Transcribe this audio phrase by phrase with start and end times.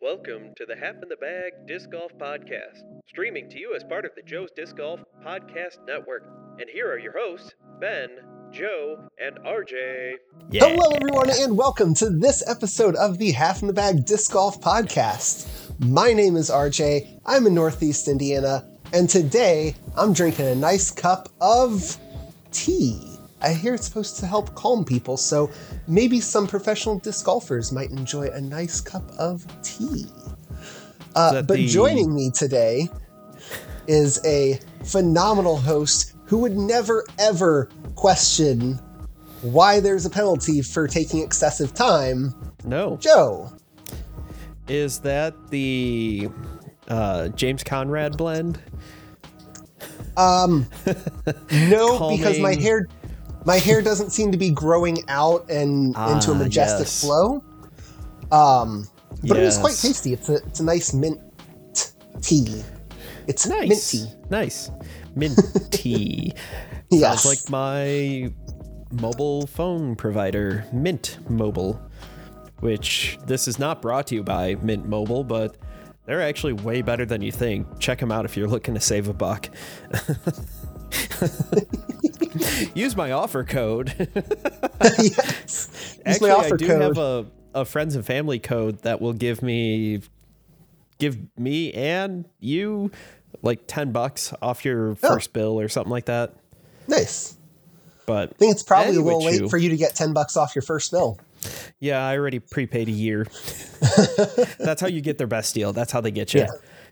[0.00, 4.04] Welcome to the Half in the Bag Disc Golf Podcast, streaming to you as part
[4.04, 6.22] of the Joe's Disc Golf Podcast Network.
[6.60, 8.08] And here are your hosts, Ben,
[8.52, 10.12] Joe, and RJ.
[10.52, 14.60] Hello, everyone, and welcome to this episode of the Half in the Bag Disc Golf
[14.60, 15.48] Podcast.
[15.80, 17.20] My name is RJ.
[17.26, 21.96] I'm in Northeast Indiana, and today I'm drinking a nice cup of
[22.52, 23.07] tea.
[23.40, 25.50] I hear it's supposed to help calm people, so
[25.86, 30.06] maybe some professional disc golfers might enjoy a nice cup of tea.
[31.14, 32.88] Uh, but the- joining me today
[33.86, 38.78] is a phenomenal host who would never ever question
[39.42, 42.34] why there's a penalty for taking excessive time.
[42.64, 42.96] No.
[42.96, 43.52] Joe.
[44.66, 46.28] Is that the
[46.88, 48.60] uh, James Conrad blend?
[50.16, 50.66] Um,
[51.52, 52.88] no, because my hair,
[53.44, 57.00] my hair doesn't seem to be growing out and into a Ah, majestic yes.
[57.00, 57.42] flow.
[58.30, 58.86] Um,
[59.26, 60.12] but it is quite tasty.
[60.12, 61.20] It's a it's a nice mint
[62.20, 62.62] tea.
[63.26, 63.68] It's nice.
[63.68, 63.90] mint Nice.
[63.90, 64.06] tea.
[64.30, 64.70] Nice.
[65.16, 65.38] Mint
[65.70, 66.32] tea.
[66.90, 67.22] Yes.
[67.22, 68.32] Sounds like my
[69.00, 71.80] mobile phone provider, Mint Mobile,
[72.60, 75.56] which this is not brought to you by Mint Mobile, but
[76.06, 77.66] they're actually way better than you think.
[77.78, 79.50] Check them out if you're looking to save a buck.
[82.74, 83.94] Use my offer code.
[84.98, 85.70] yes.
[85.70, 86.82] Use Actually, my offer I do code.
[86.82, 90.00] have a, a friends and family code that will give me
[90.98, 92.90] give me and you
[93.42, 94.94] like 10 bucks off your oh.
[94.94, 96.34] first bill or something like that.
[96.86, 97.36] nice.
[98.08, 99.48] But I think it's probably a little late Chew.
[99.50, 101.18] for you to get ten bucks off your first bill.
[101.78, 103.26] yeah, I already prepaid a year.
[104.58, 105.74] That's how you get their best deal.
[105.74, 106.40] That's how they get you.
[106.40, 106.46] Yeah.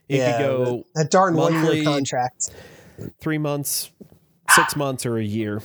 [0.09, 2.51] You yeah, could go that, darn one monthly- year contract.
[3.21, 3.91] Three months,
[4.51, 5.63] six months, or a year.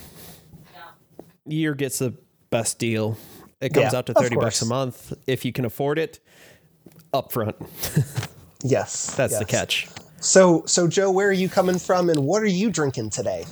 [1.45, 2.13] Year gets the
[2.49, 3.17] best deal.
[3.59, 6.19] It comes Yeah, out to 30 bucks a month if you can afford it
[7.13, 7.55] upfront.
[8.63, 9.87] Yes, That's the catch.
[10.19, 13.43] So, so Joe, where are you coming from, and what are you drinking today?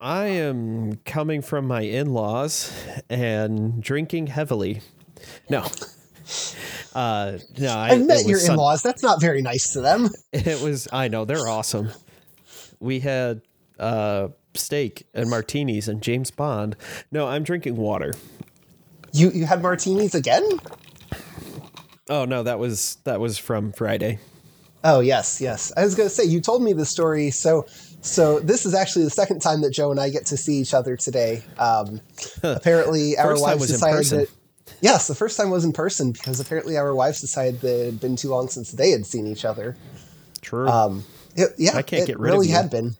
[0.00, 2.72] I am coming from my in laws
[3.10, 4.80] and drinking heavily.
[5.50, 5.66] No.
[6.94, 8.82] Uh, no, I, I've met your Sun- in-laws.
[8.82, 10.10] That's not very nice to them.
[10.32, 11.90] It was, I know, they're awesome.
[12.82, 13.42] We had
[13.78, 16.76] uh, steak and martinis and James Bond.
[17.10, 18.14] No, I'm drinking water.
[19.12, 20.48] You you had martinis again?
[22.08, 24.18] Oh no, that was that was from Friday.
[24.84, 25.72] Oh yes, yes.
[25.76, 27.30] I was going to say you told me the story.
[27.30, 27.66] So
[28.00, 30.74] so this is actually the second time that Joe and I get to see each
[30.74, 31.44] other today.
[31.58, 32.00] Um,
[32.42, 34.28] apparently, our wives decided that.
[34.80, 38.00] Yes, the first time was in person because apparently our wives decided that it had
[38.00, 39.76] been too long since they had seen each other.
[40.40, 40.66] True.
[40.66, 41.04] Um,
[41.36, 42.54] it, yeah, I can't get rid of really you.
[42.54, 42.96] had been.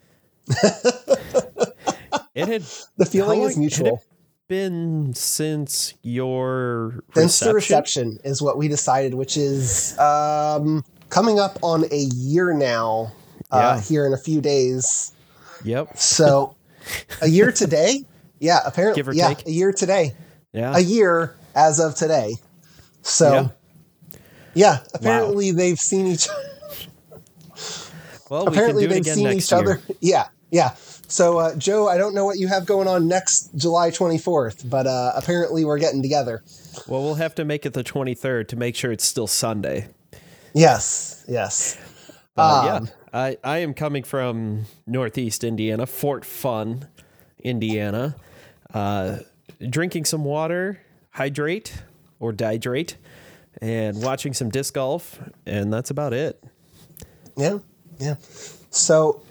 [2.34, 2.62] it had
[2.96, 4.02] The feeling is long- had it mutual.
[4.48, 8.08] been since your Since the reception?
[8.10, 13.12] reception is what we decided, which is um, coming up on a year now.
[13.50, 13.80] Uh, Yeah.
[13.82, 15.12] Here in a few days.
[15.64, 15.98] Yep.
[15.98, 16.56] So
[17.20, 18.04] a year today?
[18.40, 18.98] Yeah, apparently.
[18.98, 19.46] Give or yeah, take.
[19.46, 20.16] a year today.
[20.52, 20.72] Yeah.
[20.76, 22.34] A year as of today.
[23.02, 23.52] So
[24.52, 26.26] yeah, apparently they've seen each
[28.32, 29.60] well, apparently we they've seen each year.
[29.60, 29.82] other.
[30.00, 30.74] Yeah, yeah.
[31.06, 34.86] So uh, Joe, I don't know what you have going on next July 24th, but
[34.86, 36.42] uh, apparently we're getting together.
[36.88, 39.88] Well, we'll have to make it the 23rd to make sure it's still Sunday.
[40.54, 41.78] Yes, yes.
[42.38, 42.80] Um, yeah,
[43.12, 46.88] I, I am coming from Northeast Indiana, Fort Wayne,
[47.40, 48.16] Indiana.
[48.72, 49.18] Uh,
[49.68, 51.82] drinking some water, hydrate
[52.18, 52.94] or dihydrate,
[53.60, 56.42] and watching some disc golf, and that's about it.
[57.36, 57.58] Yeah,
[57.98, 58.16] yeah.
[58.70, 59.22] So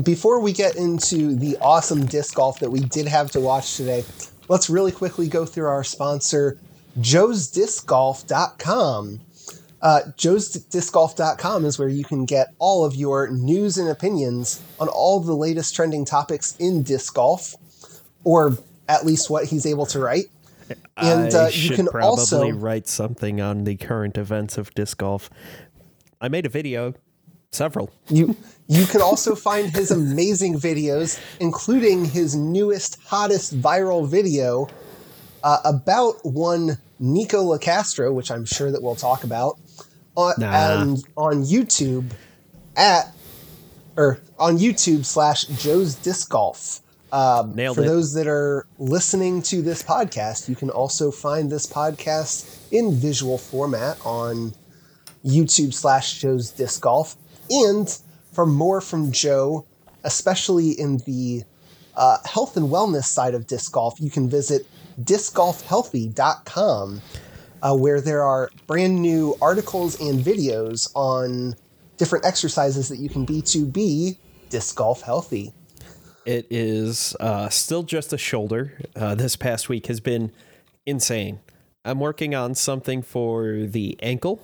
[0.00, 4.04] before we get into the awesome disc golf that we did have to watch today,
[4.48, 6.58] let's really quickly go through our sponsor,
[6.98, 9.20] joesdiscgolf.com.
[9.82, 15.18] Uh, joesdiscgolf.com is where you can get all of your news and opinions on all
[15.18, 17.56] the latest trending topics in disc golf,
[18.22, 18.56] or
[18.88, 20.26] at least what he's able to write.
[20.96, 24.98] And I uh, you can probably also write something on the current events of disc
[24.98, 25.28] golf.
[26.20, 26.94] I made a video,
[27.52, 27.90] several.
[28.08, 28.34] You
[28.68, 34.68] you can also find his amazing videos, including his newest, hottest viral video
[35.44, 39.58] uh, about one Nikko Locastro, which I'm sure that we'll talk about,
[40.16, 40.80] on, Nah.
[40.82, 42.12] and on YouTube
[42.76, 43.12] at
[43.96, 46.80] or on YouTube slash Joe's Disc Golf.
[47.12, 47.74] Um, for it.
[47.74, 53.36] those that are listening to this podcast, you can also find this podcast in visual
[53.36, 54.54] format on
[55.22, 57.16] YouTube slash Joe's Disc Golf.
[57.50, 57.88] And
[58.32, 59.66] for more from Joe,
[60.04, 61.42] especially in the
[61.96, 64.66] uh, health and wellness side of disc golf, you can visit
[65.02, 67.02] discgolfhealthy.com
[67.62, 71.54] uh, where there are brand new articles and videos on
[71.96, 74.18] different exercises that you can be to be
[74.48, 75.52] disc golf healthy.
[76.24, 78.78] It is uh, still just a shoulder.
[78.94, 80.32] Uh, this past week has been
[80.86, 81.40] insane.
[81.84, 84.40] I'm working on something for the ankle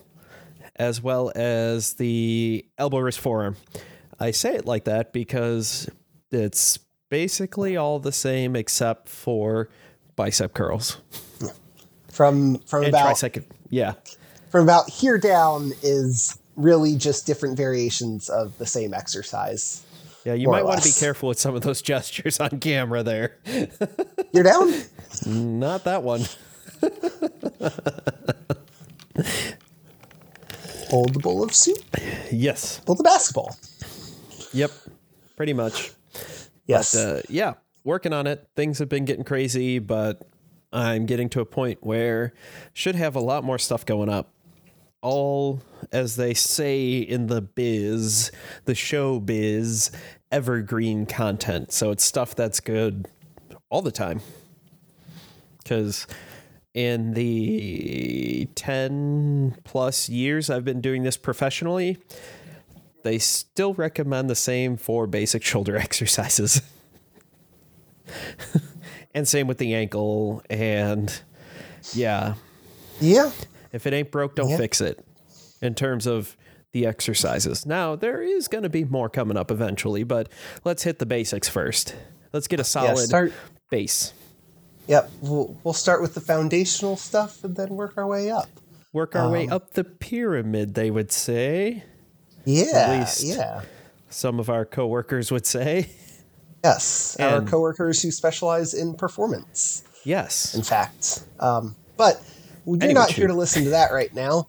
[0.79, 3.57] as well as the elbow wrist forearm.
[4.21, 5.89] I say it like that because
[6.31, 6.79] it's
[7.09, 9.69] basically all the same except for
[10.17, 10.99] bicep curls
[12.11, 13.23] From from and about.
[13.71, 13.95] Yeah,
[14.51, 19.85] from about here down is really just different variations of the same exercise.
[20.25, 20.35] yeah.
[20.35, 23.37] You might want to be careful with some of those gestures on camera there.
[24.33, 24.75] You're down?
[25.27, 26.23] Not that one.
[30.89, 31.79] Hold the bowl of soup.
[32.33, 32.81] Yes.
[32.87, 33.57] Hold the basketball.
[34.53, 34.71] Yep.
[35.37, 35.93] Pretty much.
[36.67, 36.95] Yes.
[36.95, 37.55] uh, yeah,
[37.85, 38.47] working on it.
[38.57, 40.23] Things have been getting crazy, but
[40.73, 42.33] I'm getting to a point where
[42.73, 44.33] should have a lot more stuff going up.
[45.01, 45.63] All,
[45.93, 48.33] as they say in the biz,
[48.65, 49.91] the show biz,
[50.33, 51.73] evergreen content.
[51.73, 53.09] So it's stuff that's good
[53.71, 54.21] all the time.
[55.59, 56.07] Because
[56.79, 61.99] in the 10 plus years I've been doing this professionally,
[63.03, 66.63] they still recommend the same four basic shoulder exercises.
[69.13, 70.41] and same with the ankle.
[70.49, 71.13] And
[71.95, 72.35] yeah,
[73.01, 73.33] yeah.
[73.73, 74.57] if it ain't broke, don't Yeah.
[74.59, 75.05] fix it
[75.61, 76.37] in terms of
[76.71, 77.67] the exercises.
[77.67, 80.29] Now, there is going to be more coming up eventually, but
[80.65, 81.97] let's hit the basics first.
[82.33, 83.33] Let's get a solid start-
[83.69, 84.13] base.
[84.89, 85.11] Yep.
[85.21, 88.49] We'll, we'll start with the foundational stuff and then work our way up.
[88.93, 91.85] Work our Um, way up the pyramid, they would say.
[92.45, 92.99] Yeah.
[92.99, 93.23] least.
[93.23, 93.63] Yeah.
[94.09, 95.91] Some of our coworkers would say.
[96.65, 97.17] Yes.
[97.21, 100.55] Our And- coworkers who specialize in performance, Yes.
[100.55, 101.23] in fact.
[101.39, 102.21] Um, but
[102.67, 104.49] you're Anyway, not here to listen to that right now.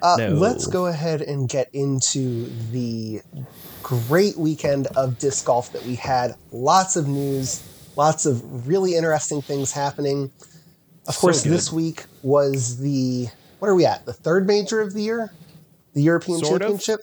[0.00, 0.28] Uh, No.
[0.30, 3.20] Let's go ahead and get into the
[3.82, 6.34] great weekend of disc golf that we had.
[6.52, 7.60] Lots of news,
[7.96, 10.30] lots of really interesting things happening.
[11.06, 11.52] Of So course, good.
[11.52, 13.26] this week was the
[13.58, 14.06] what are we at?
[14.06, 15.30] The third major of the year,
[15.94, 16.80] the European Sort of.
[16.80, 17.00] Championship.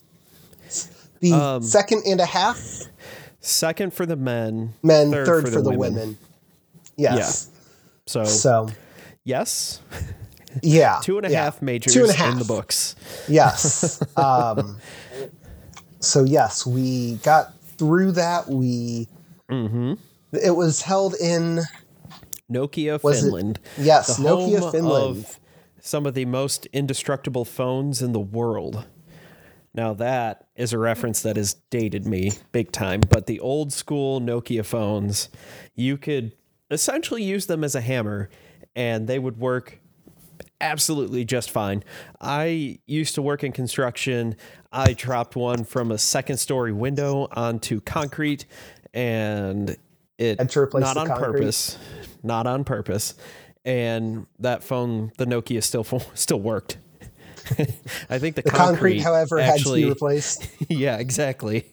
[1.20, 2.60] The Um, second and a half
[3.40, 6.18] Second for the men, men, third, for, the, women.
[6.98, 7.50] Yes.
[8.06, 8.70] So, So
[9.24, 9.80] yes,
[10.62, 11.66] yeah, two and a half yeah.
[11.66, 12.34] majors Two and a half.
[12.34, 12.96] in the books.
[13.28, 14.02] Yes.
[14.18, 14.78] um,
[16.00, 18.48] so yes, we got through that.
[18.50, 19.08] We
[19.50, 19.94] Mm-hmm.
[20.32, 21.62] It was held in
[22.52, 23.60] Nokia, Was it- Finland.
[23.78, 25.18] yes, the Nokia, Finland.
[25.18, 25.40] Of
[25.80, 28.86] some of the most indestructible phones in the world.
[29.74, 34.20] Now that is a reference that has dated me big time, but the old school
[34.20, 35.30] Nokia phones,
[35.76, 36.34] you could
[36.72, 38.30] essentially use them as a hammer
[38.76, 39.80] and they would work
[40.60, 41.84] absolutely just fine.
[42.20, 44.36] I used to work in construction.
[44.72, 48.46] I dropped one from a second story window onto concrete
[48.94, 49.78] and
[50.18, 51.40] it Had to replace not on concrete?
[51.40, 51.78] purpose,
[52.24, 53.14] not on purpose.
[53.66, 55.84] And that phone, the Nokia still
[56.14, 56.78] still worked.
[58.10, 60.48] I think the, the concrete, however, actually, had to be replaced.
[60.70, 61.66] Yeah, exactly.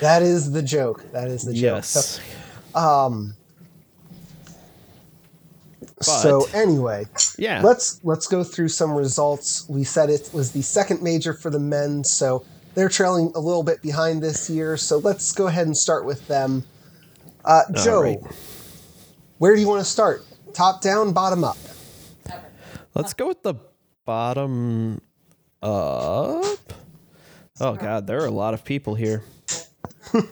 [0.00, 1.04] That is the joke.
[1.12, 1.62] That is the joke.
[1.62, 2.20] Yes.
[2.74, 3.34] So, um,
[6.00, 7.06] so But- anyway,
[7.38, 7.62] Yeah.
[7.62, 9.64] let's let's go through some results.
[9.68, 12.44] We said it was the second major for the men, so
[12.78, 14.76] they're trailing a little bit behind this year.
[14.76, 16.62] So let's go ahead and start with them.
[17.44, 18.18] Uh, Joe, right.
[19.38, 20.24] where do you want to start?
[20.52, 21.56] Top down, bottom up.
[22.94, 23.54] Let's go with the
[24.04, 25.00] bottom
[25.60, 26.72] up.
[27.60, 29.24] Oh God, there are a lot of people here.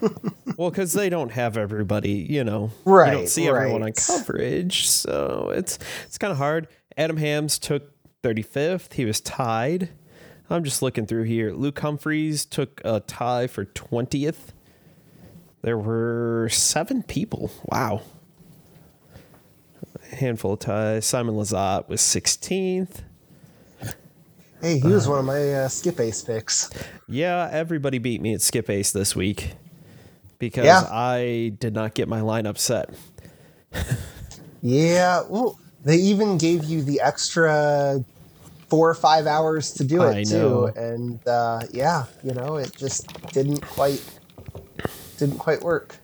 [0.56, 2.70] well, because they don't have everybody, you know.
[2.86, 6.68] You Right, don't see everyone on coverage, so it's it's kind of hard.
[6.96, 7.90] Adam Hammes took
[8.22, 8.92] 35th.
[8.92, 9.90] He was tied.
[10.48, 11.52] I'm just looking through here.
[11.52, 14.52] Luke Humphreys took a tie for 20th.
[15.62, 17.50] There were seven people.
[17.64, 18.02] Wow.
[20.12, 21.04] A handful of ties.
[21.06, 23.02] Simon Lizotte was 16th.
[24.62, 26.70] Hey, he was one of my uh, skip ace picks.
[27.08, 29.52] Yeah, everybody beat me at SkipAce this week
[30.38, 30.84] because Yeah.
[30.90, 32.90] I did not get my lineup set.
[34.62, 38.02] Yeah, well, they even gave you the extra
[38.68, 42.75] four or five hours to do it I too, and uh, yeah, you know, it
[42.76, 44.02] just didn't quite
[45.18, 45.96] didn't quite work.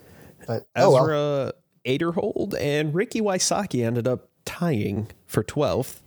[0.47, 1.53] But oh well, Ezra
[1.85, 6.01] Aderhold and Ricky Wysocki ended up tying for 12th.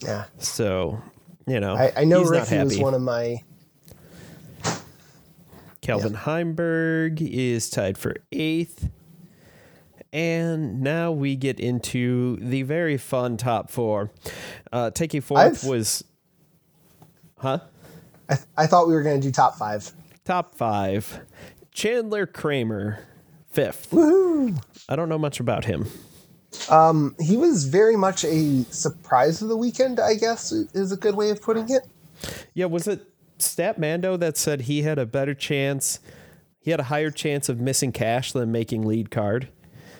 [0.00, 0.24] yeah.
[0.38, 1.00] So,
[1.46, 3.42] you know, I, I know Ricky was one of my
[5.80, 8.90] Calvin Heimberg is tied for eighth.
[10.12, 14.10] And now we get into the very fun top four.
[14.72, 16.04] Uh, taking fourth I've- was,
[17.38, 17.58] huh?
[18.30, 19.90] I, th- I thought we were going to do top five.
[20.24, 21.20] Top five.
[21.72, 23.06] Chandler Kramer,
[23.50, 23.90] fifth.
[23.90, 24.62] Woohoo!
[24.88, 25.86] I don't know much about him.
[26.70, 31.14] Um, He was very much a surprise of the weekend, I guess, is a good
[31.14, 31.86] way of putting it.
[32.54, 33.06] Yeah, was it
[33.38, 36.00] StatMando that said he had a better chance?
[36.60, 39.48] He had a higher chance of missing cash than making lead card.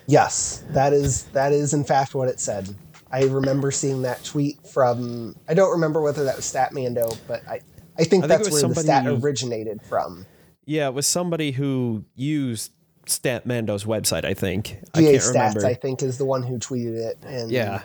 [0.09, 2.67] Yes, that is that is in fact what it said.
[3.11, 7.59] I remember seeing that tweet from I don't remember whether that was StatMando, but I
[7.97, 10.25] I think I that's where the stat originated from.
[10.65, 12.71] Yeah, it was somebody who used
[13.05, 14.77] StatMando's website, I think.
[14.95, 15.65] I can't Stats, remember.
[15.67, 17.17] I think, is the one who tweeted it.
[17.25, 17.83] And Yeah.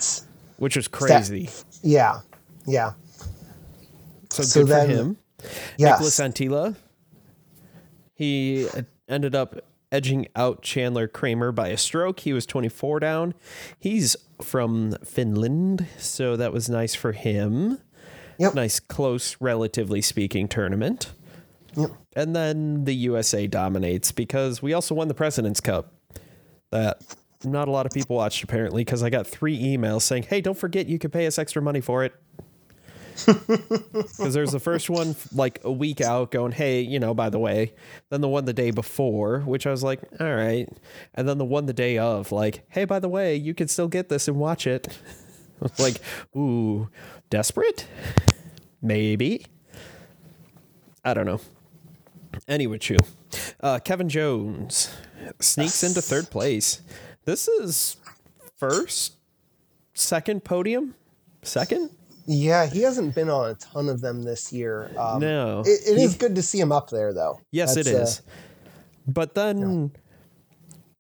[0.58, 1.48] which was crazy.
[1.82, 2.20] yeah,
[2.66, 2.92] yeah,
[4.30, 5.16] So, So good then- for him.
[5.78, 6.00] yes.
[6.00, 6.76] Niklas Anttila.
[8.14, 8.66] He
[9.08, 9.56] ended up
[9.94, 12.20] edging out Chandler Kramer by a stroke.
[12.20, 13.34] He was 24 down.
[13.78, 17.78] He's from Finland, so that was nice for him.
[18.38, 18.54] Yep.
[18.54, 21.12] Nice, close, relatively speaking, tournament.
[21.76, 21.92] Yep.
[22.16, 25.92] And then the USA dominates because we also won the President's Cup.
[26.72, 27.00] That
[27.44, 30.58] not a lot of people watched apparently because I got three emails saying, "Hey, don't
[30.58, 32.12] forget you can pay us extra money for it."
[34.16, 37.38] Because there's the first one like a week out going, hey, you know, by the
[37.38, 37.72] way.
[38.10, 40.68] Then the one the day before, which I was like, all right.
[41.14, 43.88] And then the one the day of, like, hey, by the way, you can still
[43.88, 44.88] get this and watch it.
[45.78, 46.00] Like,
[46.36, 46.90] ooh,
[47.30, 47.86] desperate?
[48.82, 49.46] Maybe.
[51.04, 51.40] I don't know.
[52.48, 52.98] Anyway, chew.
[53.60, 54.94] Uh, Kevin Jones
[55.40, 56.82] sneaks into third place.
[57.24, 57.96] This is
[58.56, 59.16] first,
[59.94, 60.94] second podium,
[61.42, 61.90] second.
[62.26, 64.90] Yeah, he hasn't been on a ton of them this year.
[64.96, 65.60] Um, No.
[65.66, 67.40] it, it He- is good to see him up there, though.
[67.50, 68.30] Yes, That's, it uh,
[69.06, 69.92] but then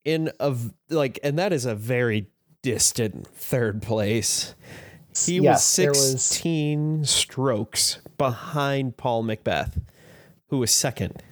[0.04, 0.54] in a
[0.90, 2.28] like, and that is a very
[2.62, 4.54] distant third place.
[5.26, 9.80] He Yes, was was- 16 strokes behind Paul McBeth,
[10.48, 11.22] who was second.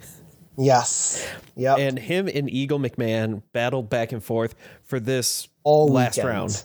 [0.57, 1.79] yes, yep.
[1.79, 6.29] And him and Eagle McMahon battled back and forth for this all last weekend.
[6.29, 6.65] round.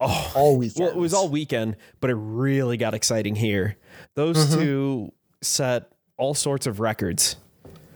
[0.00, 0.80] All weekend.
[0.86, 3.76] Well, it was all weekend, but it really got exciting here.
[4.14, 4.60] Those Mm-hmm.
[4.60, 5.12] two
[5.42, 7.36] set all sorts of records.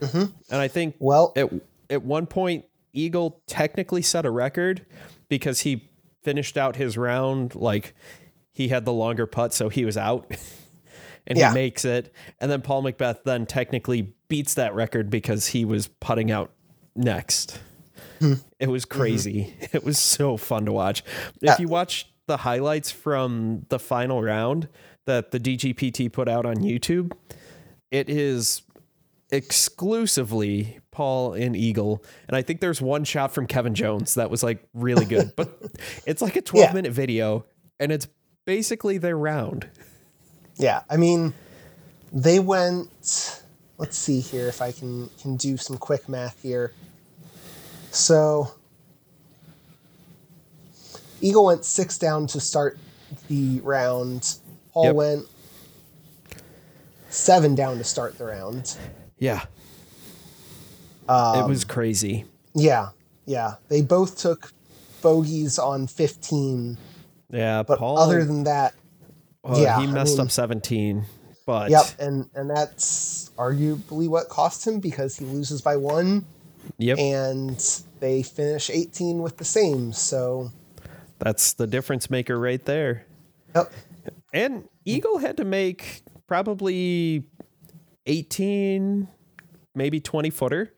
[0.01, 1.51] And I think Well- at,
[1.91, 4.85] at one point, Eagle technically set a record
[5.29, 5.89] because he
[6.23, 7.95] finished out his round like
[8.53, 10.27] he had the longer putt, so he was out.
[11.27, 11.51] and Yeah.
[11.51, 12.13] he makes it.
[12.41, 16.51] And then Paul McBeth then technically beats that record because he was putting out
[16.97, 17.61] next.
[18.21, 18.93] It was mm-hmm.
[18.93, 19.01] Mm-hmm.
[19.01, 19.55] crazy.
[19.73, 21.03] It was so fun to watch.
[21.41, 24.69] If you watch the highlights from the final round
[25.07, 27.13] that the DGPT put out on YouTube,
[27.91, 28.63] it is
[29.31, 32.05] exclusively Paul and Eagle.
[32.29, 35.33] And I think there's one shot from Kevin Jones that was like really good.
[35.37, 35.61] but
[36.07, 36.73] it's like a 12 Yeah.
[36.73, 37.47] minute video
[37.79, 38.09] and it's
[38.45, 39.69] basically their round.
[40.57, 41.33] Yeah, I mean,
[42.13, 43.43] they went.
[43.79, 46.73] Let's see here if I can can do some quick math here.
[47.91, 48.53] So,
[51.21, 52.79] Eagle went six down to start
[53.29, 54.37] the round.
[54.73, 54.95] Paul Yep.
[54.95, 55.27] went
[57.09, 58.77] seven down to start the round.
[59.19, 59.45] Yeah.
[61.09, 62.25] Um, it was crazy.
[62.55, 62.91] Yeah,
[63.27, 63.55] yeah.
[63.69, 64.53] They both took
[65.03, 66.79] bogeys on fifteen,
[67.31, 67.65] Yeah.
[67.65, 68.75] but Paul, other than that,
[69.43, 71.07] well, yeah, he I messed mean- up 17.
[71.47, 76.25] But Yep, and and that's arguably what cost him because he loses by one,
[76.79, 76.99] yep.
[76.99, 79.93] and they finish 18 with the same.
[79.93, 80.51] So,
[81.19, 83.07] That's the difference maker right there.
[83.55, 83.73] yep,
[84.33, 87.25] And Eagle had to make probably
[88.07, 89.09] 18,
[89.75, 90.73] maybe 20 footer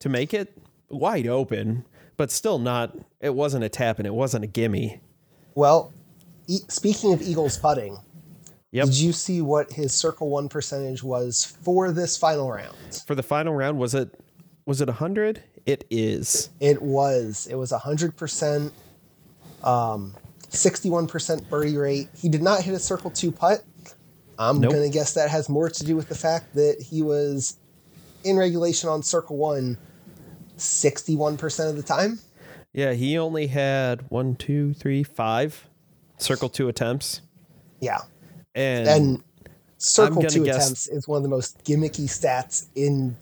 [0.00, 0.56] to make it
[0.88, 1.84] wide open,
[2.16, 5.00] but still not, it wasn't a tap and it wasn't a gimme.
[5.54, 5.92] well,
[6.46, 7.98] e- speaking of Eagles putting,
[8.70, 8.86] Yep.
[8.86, 12.76] did you see what his circle one percentage was for this final round?
[13.06, 14.14] For the final round, was it
[14.68, 15.42] was it 100?
[15.64, 16.50] It is.
[16.60, 18.70] It was it was 100%,
[19.64, 20.14] um,
[20.50, 22.08] 61% birdie rate.
[22.16, 23.64] He did not hit a circle two putt.
[24.38, 24.72] I'm Nope.
[24.74, 27.56] gonna guess that has more to do with the fact that he was
[28.24, 29.78] in regulation on circle one
[30.58, 32.18] 61% of the time.
[32.72, 35.66] Yeah, he only had one, two, three, five
[36.18, 37.20] circle two attempts.
[37.80, 38.00] Yeah.
[38.54, 39.24] And, And
[39.78, 43.16] circle two guess- attempts is one of the most gimmicky stats in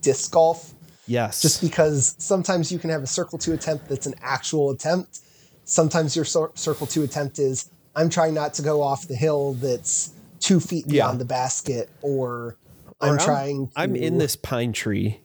[0.00, 0.74] disc golf,
[1.06, 1.40] yes.
[1.42, 5.20] just because sometimes you can have a circle two attempt that's an actual attempt.
[5.64, 9.54] Sometimes your cir- circle two attempt is I'm trying not to go off the hill
[9.54, 11.04] that's two feet Yeah.
[11.04, 12.56] beyond the basket, or
[13.00, 13.68] Or I'm trying.
[13.68, 15.20] To, I'm in this pine tree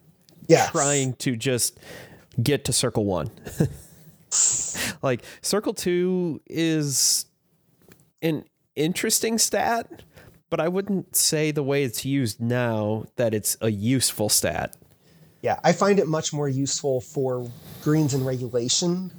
[0.47, 0.71] Yes.
[0.71, 1.79] trying to just
[2.41, 3.31] get to circle one.
[5.01, 7.25] like circle two is
[8.21, 8.43] an
[8.75, 10.03] interesting stat,
[10.49, 14.75] but I wouldn't say the way it's used now that it's a useful stat.
[15.41, 17.49] Yeah, I find it much more useful for
[17.83, 19.11] greens and regulation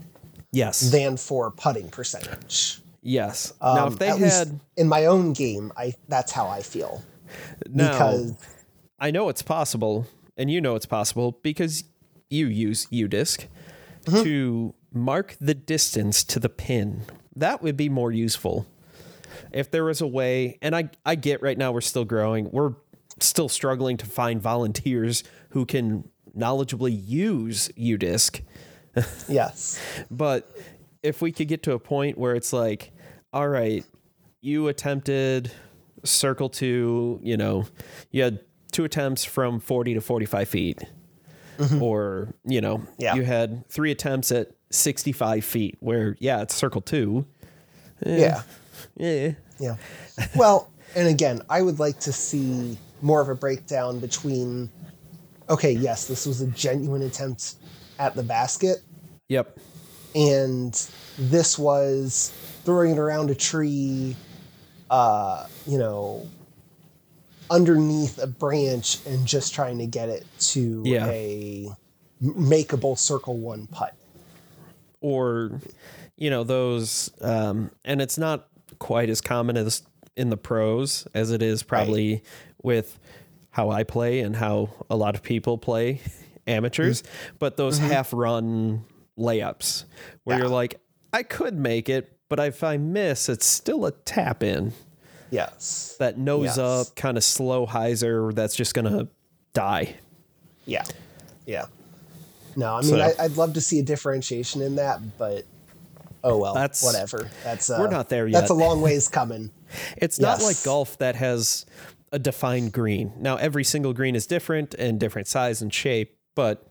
[0.53, 0.91] Yes.
[0.91, 2.81] than for putting percentage.
[3.03, 3.53] yes.
[3.63, 6.63] now, Um, if they at least had in my own game, I that's how I
[6.63, 7.03] feel
[7.69, 8.35] now, because
[8.99, 10.07] I know it's possible,
[10.37, 11.85] and you know it's possible because
[12.31, 13.47] you use UDisc
[14.05, 14.23] Mm-hmm.
[14.23, 17.03] to mark the distance to the pin.
[17.37, 18.67] That would be more useful.
[19.53, 22.73] If there was a way, and I, I get right now we're still growing, we're
[23.21, 25.25] still struggling to find volunteers
[25.59, 28.43] who can knowledgeably use UDisc.
[29.29, 30.57] yes, But
[31.03, 32.93] if we could get to a point where it's like,
[33.33, 33.85] all right,
[34.41, 35.51] you attempted
[36.05, 37.67] circle two, you know,
[38.13, 38.39] you had
[38.71, 40.79] two attempts from 40 to 45 feet.
[41.59, 41.83] Mm-hmm.
[41.83, 43.17] Or, you know, Yeah.
[43.17, 47.27] you had three attempts at 65 feet, where, yeah, it's circle two.
[48.07, 48.19] Eh.
[48.21, 48.43] yeah,
[49.01, 49.33] eh.
[49.59, 49.75] Yeah.
[50.19, 50.27] yeah.
[50.37, 54.71] Well, and again, I would like to see more of a breakdown between.
[55.51, 57.55] Okay, yes, this was a genuine attempt
[57.99, 58.79] at the basket,
[59.29, 59.59] Yep.
[60.15, 60.75] and
[61.19, 62.33] this was
[62.65, 64.15] throwing it around a tree,
[64.91, 66.27] uh, you know,
[67.51, 71.07] underneath a branch and just trying to get it to Yeah.
[71.09, 71.69] a
[72.23, 73.95] makeable circle one putt.
[75.01, 75.61] or
[76.17, 78.49] you know those um and it's not
[78.81, 79.83] quite as common as
[80.17, 82.21] in the pros as it is probably
[82.65, 82.99] with
[83.59, 86.01] how I play and how a lot of people play
[86.47, 87.03] amateurs
[87.41, 88.85] but those half run
[89.19, 89.83] layups
[90.23, 90.43] where Yeah.
[90.45, 90.81] you're like
[91.13, 94.75] I could make it but if I miss it's still a tap in
[95.33, 95.97] Yes.
[95.99, 96.59] that nose Yes.
[96.59, 99.09] up kind of slow hyzer that's just going to
[99.55, 99.97] die
[100.65, 100.85] Yeah.
[101.45, 101.67] Yeah.
[102.55, 105.45] No, I mean, So- I, I'd love to see a differentiation in that, but
[106.23, 107.29] oh well, That's- whatever.
[107.43, 108.39] That's uh, we're not there yet.
[108.39, 109.51] That's a long ways coming.
[109.97, 111.67] It's not like golf that has
[112.13, 113.13] a defined green.
[113.19, 116.67] Now, every single green is different and different size and shape, but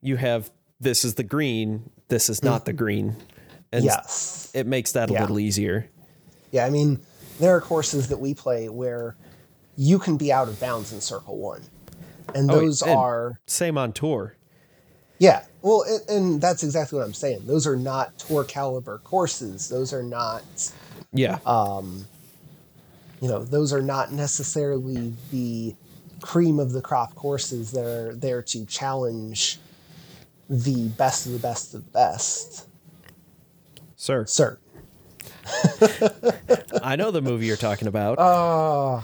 [0.00, 2.78] you have this is the green, this is not the mm-hmm.
[2.78, 3.16] green.
[3.72, 4.50] And Yes.
[4.52, 5.20] it makes that a Yeah.
[5.22, 5.88] little easier.
[6.50, 7.00] Yeah, I mean,
[7.38, 9.16] there are courses that we play where
[9.76, 11.62] you can be out of bounds in circle one,
[12.34, 14.36] and Oh, those and- are Same on tour.
[15.18, 15.44] yeah.
[15.62, 17.42] Well, and, and that's exactly what I'm saying.
[17.46, 19.68] Those are not tour caliber courses.
[19.68, 20.42] Those are not.
[21.12, 21.38] Yeah.
[21.46, 22.06] Um,
[23.22, 25.76] you know, those are not necessarily the
[26.20, 29.60] cream of the crop courses that are there to challenge
[30.50, 32.66] the best of the best of the best.
[33.94, 34.58] Sir, Sir.
[36.82, 38.18] I know the movie you're talking about.
[38.18, 39.02] Uh,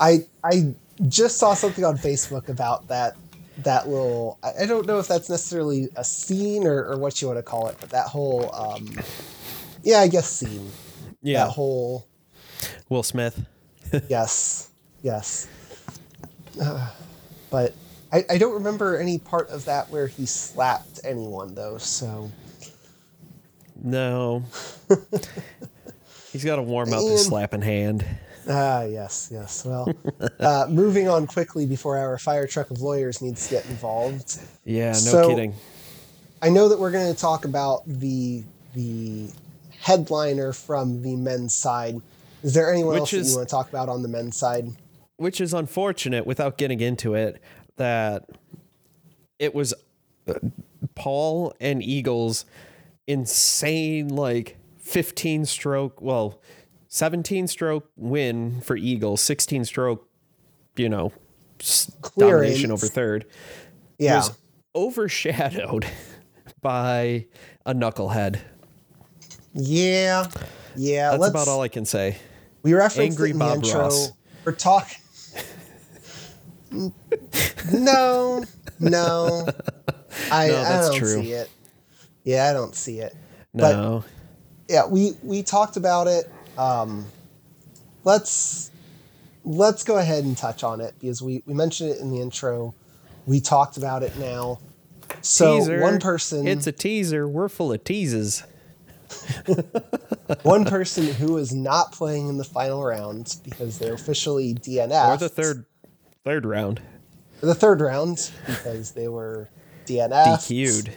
[0.00, 0.74] I I
[1.06, 3.16] just saw something on Facebook about that
[3.58, 7.28] that little I, I don't know if that's necessarily a scene or, or what you
[7.28, 8.98] want to call it, but that whole um
[9.82, 10.70] yeah, I guess scene.
[11.22, 11.44] yeah.
[11.44, 12.06] That whole
[12.88, 13.44] Will Smith.
[14.08, 14.70] yes.
[15.02, 15.48] Yes.
[16.60, 16.90] Uh,
[17.50, 17.74] but
[18.12, 22.30] I, I don't remember any part of that where he slapped anyone though, so
[23.82, 24.44] No.
[26.32, 28.04] He's got to warm up his slapping hand.
[28.48, 29.64] Ah, yes, yes.
[29.64, 29.92] Well,
[30.38, 34.38] uh, moving on quickly before our fire truck of lawyers needs to get involved.
[34.64, 35.54] Yeah, no So- kidding.
[36.42, 39.30] I know that we're going to talk about the the
[39.80, 42.00] headliner from the men's side.
[42.46, 44.68] Is there anyone Which else is- you want to talk about on the men's side?
[45.18, 47.42] which is unfortunate without getting into it
[47.76, 48.28] that
[49.38, 49.72] it was
[50.28, 50.34] uh,
[50.94, 52.44] Paul and Eagles
[53.06, 56.40] insane like 15 stroke well
[56.88, 60.06] 17 stroke win for Eagles 16 stroke
[60.76, 61.12] you know
[61.60, 63.24] s- domination over third
[63.98, 64.32] Yeah, was
[64.74, 65.86] overshadowed
[66.60, 67.26] by
[67.64, 68.38] a knucklehead
[69.54, 70.28] yeah,
[70.76, 71.10] yeah.
[71.16, 72.18] that's about all I can say
[72.66, 73.80] we referenced Angry in the Bob intro.
[73.80, 74.12] Ross.
[74.44, 74.98] We're talking.
[77.72, 78.44] no,
[78.78, 79.48] no.
[80.30, 81.22] I, No, I don't true.
[81.22, 81.50] see it.
[82.24, 83.14] Yeah, I don't see it.
[83.54, 84.04] But no
[84.68, 86.30] yeah, we we talked about it.
[86.58, 87.06] Um,
[88.04, 88.70] let's
[89.44, 92.74] let's go ahead and touch on it because we we mentioned it in the intro.
[93.26, 94.58] We talked about it now.
[95.22, 98.42] So teaser one person, it's a teaser we're full of teases
[100.42, 105.08] one person who is not playing in the final round because they're officially DNF.
[105.08, 105.64] or the third
[106.24, 106.80] third round
[107.40, 109.48] the third round because they were
[109.86, 110.26] DNF.
[110.26, 110.90] DQ'd.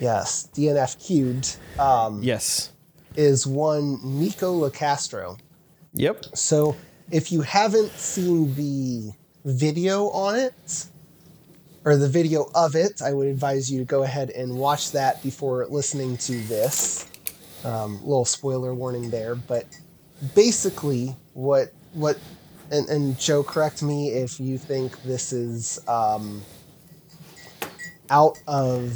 [0.00, 1.48] Yes, DNF queued.
[1.78, 2.70] Um, Yes.
[3.16, 5.38] is one Nikko Locastro.
[5.94, 6.36] Yep.
[6.36, 6.76] So
[7.10, 9.12] if you haven't seen the
[9.44, 10.86] video on it,
[11.84, 15.22] or the video of it, I would advise you to go ahead and watch that
[15.22, 17.06] before listening to this.
[17.64, 19.66] Um, little spoiler warning there, but
[20.34, 22.18] basically, what what
[22.70, 26.42] and, and Joe, correct me if you think this is um,
[28.10, 28.92] out of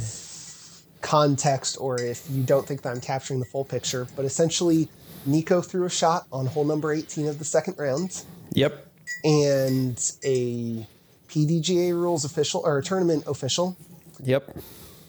[1.01, 4.07] context or if you don't think that I'm capturing the full picture.
[4.15, 4.89] But essentially,
[5.25, 8.85] Nikko threw a shot on hole number 18 of the second round, Yep.
[9.23, 10.85] and a
[11.29, 13.77] PDGA rules official or a tournament official
[14.23, 14.57] Yep.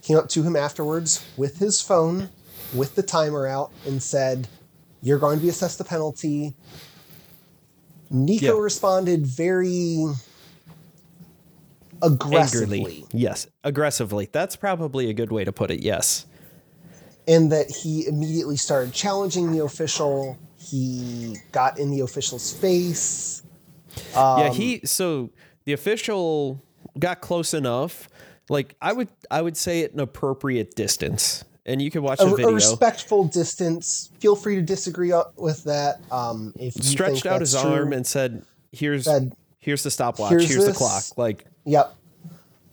[0.03, 2.29] came up to him afterwards with his phone,
[2.75, 4.49] with the timer out, and said,
[5.03, 6.55] You're going to be assessed a penalty.
[8.11, 8.63] Nikko Yeah.
[8.63, 10.05] responded very
[12.03, 13.05] aggressively, Angrily.
[13.13, 13.47] Yes.
[13.65, 14.29] Aggressively.
[14.31, 15.83] That's probably a good way to put it.
[15.83, 16.27] Yes.
[17.27, 20.39] And that he immediately started challenging the official.
[20.59, 23.43] He got in the official's face.
[24.17, 24.51] Um, yeah.
[24.53, 24.81] He.
[24.85, 25.31] So
[25.65, 26.63] the official
[26.99, 28.09] got close enough.
[28.49, 29.09] Like I would.
[29.31, 31.45] I would say at an appropriate distance.
[31.69, 34.09] And you can watch A, the a respectful distance.
[34.21, 36.01] Feel free to disagree with that.
[36.11, 37.71] Um, if you stretched out his true.
[37.71, 40.31] arm and said, "Here's Said, here's the stopwatch.
[40.31, 41.95] "Here's Here's, the clock." Like Yep.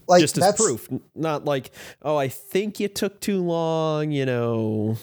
[0.07, 1.71] Like just as proof, not like,
[2.03, 4.97] "Oh, I think you took too long." You know.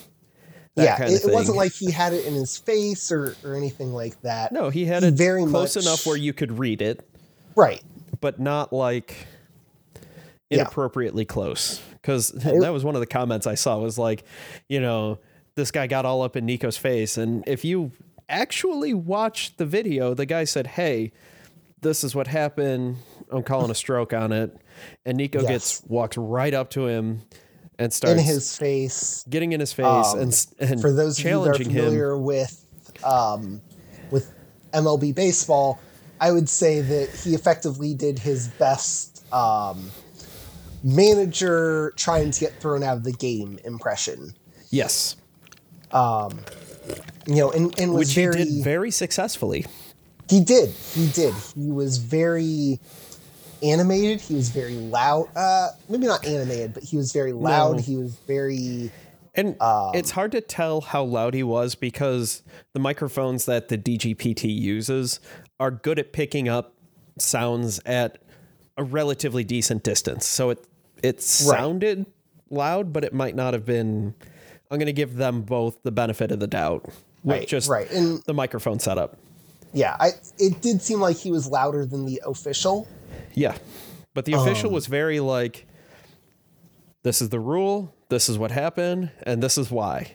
[0.75, 3.93] that yeah, kind it, wasn't like he had it in his face or, or anything
[3.93, 4.53] like that.
[4.53, 7.07] No, he had He it very close much- enough where you could read it,
[7.57, 7.83] Right.
[8.23, 9.27] but not like
[10.49, 10.61] Yeah.
[10.61, 11.83] inappropriately close.
[12.03, 14.25] Because that was one of the comments I saw was like,
[14.69, 15.19] you know,
[15.55, 17.93] this guy got all up in Nikko's face, and if you
[18.29, 21.13] actually watch the video, the guy said, "Hey,
[21.81, 22.97] this is what happened.
[23.31, 24.57] I'm calling a stroke on it,"
[25.05, 25.49] and Nikko Yes.
[25.49, 27.21] gets walks right up to him
[27.79, 29.25] and starts in his face.
[29.29, 31.85] getting in his face Um, and and For those of you that are challenging him.
[31.85, 32.65] familiar with
[33.05, 33.61] um,
[34.11, 34.33] with
[34.73, 35.79] MLB baseball,
[36.21, 39.91] I would say that he effectively did his best um,
[40.83, 44.35] manager trying to get thrown out of the game impression.
[44.71, 45.17] Yes,
[45.93, 46.41] Um,
[47.27, 49.67] You know, and, and was which very he did very successfully.
[50.29, 50.71] He did.
[50.71, 51.35] He did.
[51.55, 52.81] He was very
[53.63, 54.21] animated.
[54.21, 55.29] He was very loud.
[55.37, 57.77] Uh, maybe not animated, but he was very loud.
[57.77, 57.83] No.
[57.83, 58.91] He was very.
[59.35, 62.43] And Um, it's hard to tell how loud he was because
[62.73, 65.21] the microphones that the DGPT uses
[65.61, 66.75] are good at picking up
[67.19, 68.19] sounds at
[68.77, 70.27] a relatively decent distance.
[70.27, 70.65] So it
[71.03, 72.07] it sounded
[72.51, 74.15] loud, but it might not have been.
[74.71, 77.91] I'm going to give them both the benefit of the doubt with Right, just right.
[77.91, 79.19] And- the microphone setup.
[79.75, 80.11] Yeah, I.
[80.39, 82.87] It did seem like he was louder than the official.
[83.35, 83.57] Yeah.
[84.15, 85.67] But the official Um, was very like,
[87.03, 90.13] this is the rule, this is what happened, and this is why.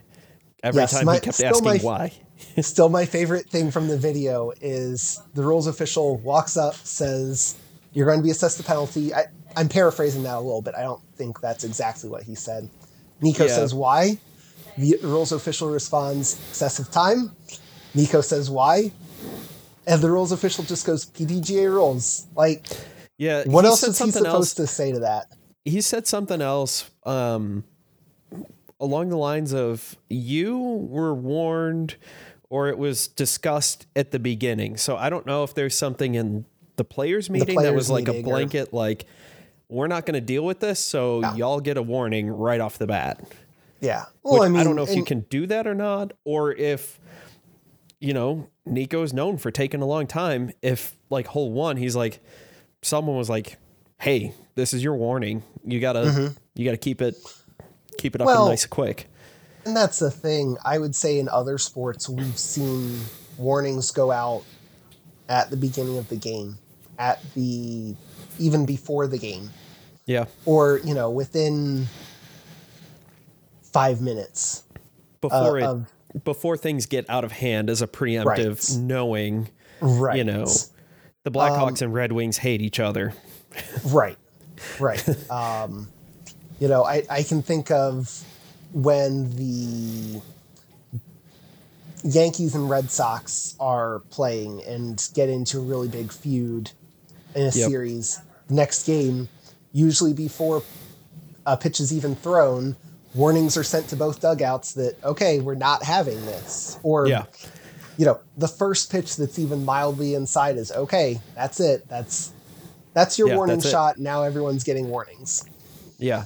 [0.64, 2.14] Every Yes, time my- he kept asking my- why.
[2.62, 7.56] Still, my favorite thing from the video is the rules official walks up, says,
[7.94, 10.76] "You're going to be assessed a penalty." I, I'm paraphrasing that a little bit.
[10.76, 12.70] I don't think that's exactly what he said.
[13.22, 13.56] Nikko Yeah.
[13.56, 14.20] says, "Why?"
[14.78, 17.36] The rules official responds, "Excessive time."
[17.96, 18.92] Nikko says, "Why?"
[19.88, 22.68] And the rules official just goes, "PDGA rules." Like,
[23.18, 23.44] Yeah.
[23.46, 24.54] what else is he something supposed else.
[24.56, 25.28] to say to that?
[25.66, 27.64] He said something else um,
[28.80, 31.96] along the lines of you were warned
[32.50, 34.78] or it was discussed at the beginning.
[34.78, 36.46] So I don't know if there's something in
[36.78, 39.06] the players meeting that players was like a or- blanket like
[39.70, 41.36] we're not going to deal with this, so Yeah.
[41.36, 43.22] y'all get a warning right off the bat.
[43.82, 44.06] Yeah.
[44.24, 47.00] Well, I, I mean, don't know if you can do that or not, or if
[48.00, 50.52] you know Nikko is known for taking a long time.
[50.62, 52.20] If like hole one, he's like,
[52.82, 53.58] someone was like,
[54.00, 55.44] "Hey, this is your warning.
[55.66, 57.16] You gotta you gotta keep it
[57.98, 58.36] keep it up Mm-hmm.
[58.38, 59.08] Well, and nice and quick."
[59.66, 60.56] And that's the thing.
[60.64, 63.02] I would say in other sports, we've seen
[63.38, 64.44] warnings go out
[65.28, 66.58] at the beginning of the game,
[66.98, 67.96] at the
[68.40, 69.50] even before the game,
[70.06, 71.88] Yeah, or you know within
[73.62, 74.64] five minutes.
[75.22, 75.80] before Uh,
[76.14, 78.26] it before things get out of hand as a preemptive,
[78.76, 78.80] Right.
[78.82, 79.50] knowing
[79.82, 80.12] Right.
[80.14, 80.48] Um, you know
[81.24, 83.14] the Blackhawks and Red Wings hate each other.
[83.86, 84.18] Right.
[84.80, 85.32] Right.
[85.32, 85.90] um,
[86.60, 88.24] you know, I, I can think of
[88.72, 90.22] when the
[92.04, 96.72] Yankees and Red Sox are playing and get into a really big feud
[97.38, 97.70] in a Yep.
[97.70, 98.20] series.
[98.50, 99.30] Next game,
[99.72, 100.64] usually before
[101.46, 102.76] a pitch is even thrown,
[103.14, 106.78] warnings are sent to both dugouts that, okay, we're not having this.
[106.84, 107.26] Or, Yeah,
[107.98, 111.88] you know, the first pitch that's even mildly inside is, okay, that's it.
[111.90, 112.34] That's
[112.94, 113.72] that's your Yeah, warning that's it.
[113.72, 113.98] shot.
[114.00, 115.44] Now everyone's getting warnings.
[116.00, 116.26] yeah,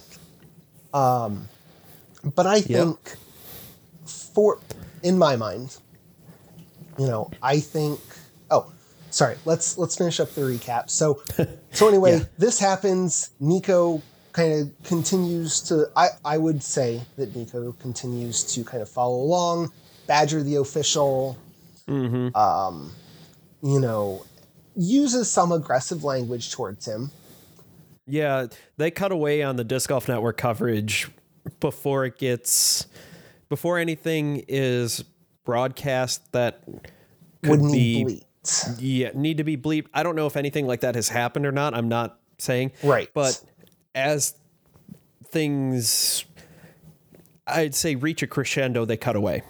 [0.94, 1.50] Um,
[2.24, 3.18] But I think
[4.06, 4.62] for
[5.04, 5.78] in my mind,
[6.98, 8.00] you know, I think
[9.12, 9.38] sorry.
[9.46, 10.90] Let's let's finish up the recap.
[10.90, 11.22] So,
[11.72, 12.24] so anyway, Yeah.
[12.38, 13.30] this happens.
[13.40, 14.02] Nikko
[14.34, 15.90] kind of continues to.
[15.96, 19.72] I I would say that Nikko continues to kind of follow along,
[20.08, 21.38] badger the official.
[21.88, 22.94] Um,
[23.62, 24.26] you know,
[24.76, 27.12] uses some aggressive language towards him.
[28.08, 28.48] Yeah,
[28.78, 31.10] they cut away on the disc golf network coverage
[31.60, 32.88] before it gets
[33.50, 35.04] before anything is
[35.44, 36.64] broadcast that
[37.44, 38.24] could Would be.
[38.80, 39.88] Yeah need to be bleeped.
[39.94, 41.74] I don't know if anything like that has happened or not.
[41.76, 43.10] I'm not saying Right.
[43.14, 43.42] but
[43.94, 44.34] as
[45.26, 46.26] things
[47.48, 49.44] I'd say reach a crescendo, they cut away.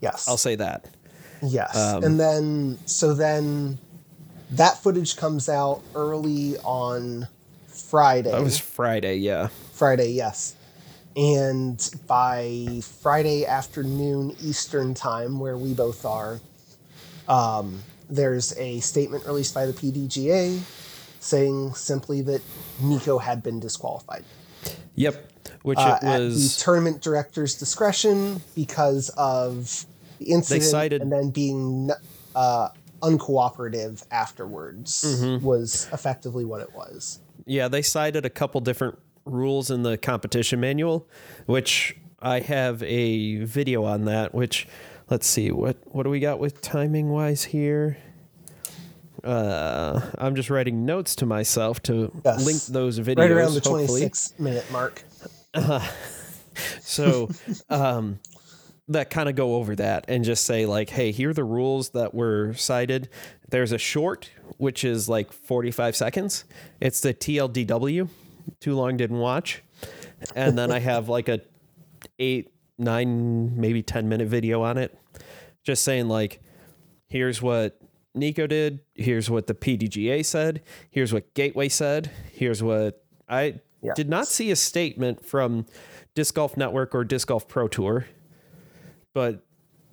[0.00, 0.28] Yes.
[0.28, 0.86] I'll say that.
[1.42, 1.76] Yes.
[1.76, 3.78] Um, and then, so then
[4.52, 7.26] that footage comes out early on
[7.66, 8.30] Friday.
[8.30, 9.48] That was Friday, yeah.
[9.72, 10.54] Friday, yes.
[11.16, 16.40] And by Friday afternoon Eastern time, where we both are,
[17.28, 17.82] um,
[18.14, 20.60] there's a statement released by the PDGA
[21.20, 22.40] saying simply that
[22.82, 24.24] Nikko had been disqualified.
[24.94, 25.30] Yep.
[25.62, 29.86] Which Uh, it at the tournament director's discretion because of
[30.18, 31.90] the incident cited- and then being
[32.34, 32.68] uh,
[33.02, 35.44] uncooperative afterwards Mm-hmm.
[35.44, 37.18] was effectively what it was.
[37.46, 41.06] Yeah, they cited a couple different rules in the competition manual,
[41.46, 44.34] which I have a video on that.
[44.34, 44.66] Which,
[45.10, 47.96] let's see, what what do we got with timing wise here?
[49.22, 52.44] Uh, I'm just writing notes to myself to Yes.
[52.44, 53.18] link those videos.
[53.18, 53.86] Right around the hopefully.
[53.86, 55.02] 26 minute mark.
[56.82, 57.30] So,
[57.68, 58.20] um,
[58.86, 61.88] that kind of go over that and just say like, hey, here are the rules
[61.90, 63.08] that were cited.
[63.48, 66.44] There's a short, which is like 45 seconds.
[66.80, 68.08] It's the TLDW.
[68.60, 69.64] Too long didn't watch.
[70.36, 71.40] And then I have like a
[72.20, 74.96] eight, nine, maybe 10 minute video on it.
[75.62, 76.40] Just saying like,
[77.06, 77.78] here's what
[78.14, 78.80] Nikko did.
[78.94, 80.62] Here's what the PDGA said.
[80.90, 82.10] Here's what Gateway said.
[82.32, 83.92] Here's what I Yeah.
[83.94, 85.66] did not see a statement from
[86.14, 88.06] Disc Golf Network or Disc Golf Pro Tour,
[89.14, 89.44] but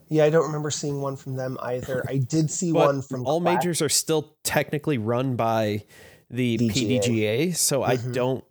[0.10, 2.04] Yeah, I don't remember seeing one from them either.
[2.08, 5.86] I did see one from all majors are still technically run by
[6.30, 7.00] the DGA.
[7.00, 8.12] PDGA, so I Mm-hmm.
[8.12, 8.44] don't.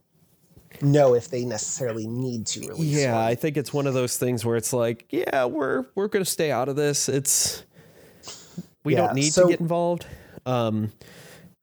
[0.82, 3.24] Know if they necessarily need to release Yeah, one.
[3.24, 6.50] I think it's one of those things where it's like, yeah, we're we're gonna stay
[6.50, 7.08] out of this.
[7.08, 7.62] It's
[8.84, 10.06] we Yeah, don't need so- to get involved.
[10.46, 10.92] Um,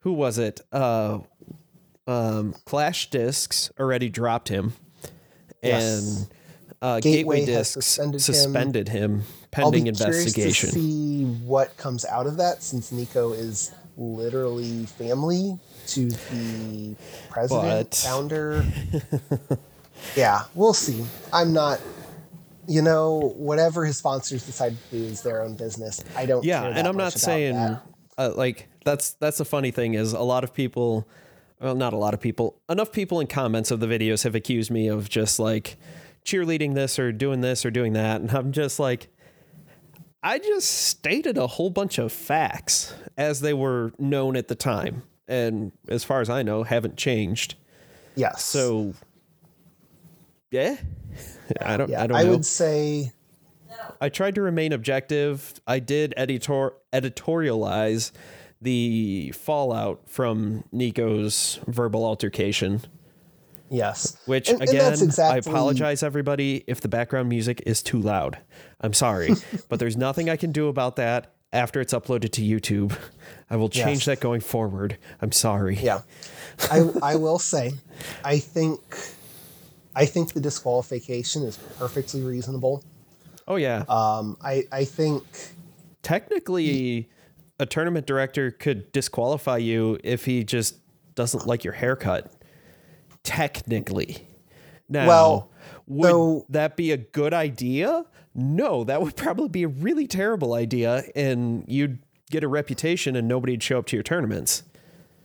[0.02, 0.62] who was it?
[0.72, 1.20] Uh,
[2.06, 4.74] um, Clash Discs already dropped him,
[5.64, 5.84] Yes.
[5.84, 6.28] and
[6.82, 9.22] uh, Gateway Gateway, Discs suspended suspended, him.
[9.22, 9.24] him.
[9.56, 10.70] I'll be pending investigation.
[10.70, 16.96] to see what comes out of that since Nikko is literally family to the
[17.30, 18.66] president, But- founder.
[20.16, 21.06] yeah, we'll see.
[21.34, 21.80] I'm not,
[22.68, 26.04] you know, whatever his sponsors decide to do is their own business.
[26.16, 26.44] I don't.
[26.44, 27.82] yeah care and i'm not saying that.
[28.18, 31.08] uh, like that's that's the funny thing is a lot of people
[31.60, 34.70] well not a lot of people enough people in comments of the videos have accused
[34.72, 35.78] me of just like
[36.26, 39.08] cheerleading this or doing this or doing that and i'm just like
[40.24, 45.04] i just stated a whole bunch of facts as they were known at the time
[45.28, 47.56] and as far as i know haven't changed
[48.16, 48.44] Yes.
[48.44, 48.94] so
[50.52, 50.78] yeah
[51.62, 53.12] i don't yeah, i don't I know would say
[54.02, 55.60] I tried to remain objective.
[55.66, 58.12] I did editor editorialize
[58.62, 62.82] the fallout from Nikko's verbal altercation,
[63.70, 64.18] yes.
[64.26, 68.00] which And- and again, that's exactly- I apologize everybody if the background music is too
[68.00, 68.38] loud.
[68.82, 69.30] I'm sorry,
[69.70, 72.98] but there's nothing I can do about that after it's uploaded to YouTube.
[73.50, 74.06] I will change Yes.
[74.06, 74.98] that going forward.
[75.22, 75.76] I'm sorry.
[75.78, 76.02] Yeah,
[76.70, 77.74] I I will say,
[78.24, 78.82] I think,
[79.96, 82.84] I think the disqualification is perfectly reasonable.
[83.48, 83.86] Oh yeah.
[83.88, 85.24] Um, I I think
[86.04, 87.10] Technically,
[87.60, 90.76] a tournament director could disqualify you if he just
[91.16, 92.32] doesn't like your haircut.
[93.24, 94.26] Technically.
[94.90, 95.52] Now, Well,
[95.88, 98.06] would though- that be a good idea?
[98.36, 102.00] No, that would probably be a really terrible idea, and you'd
[102.30, 104.64] get a reputation and nobody'd show up to your tournaments.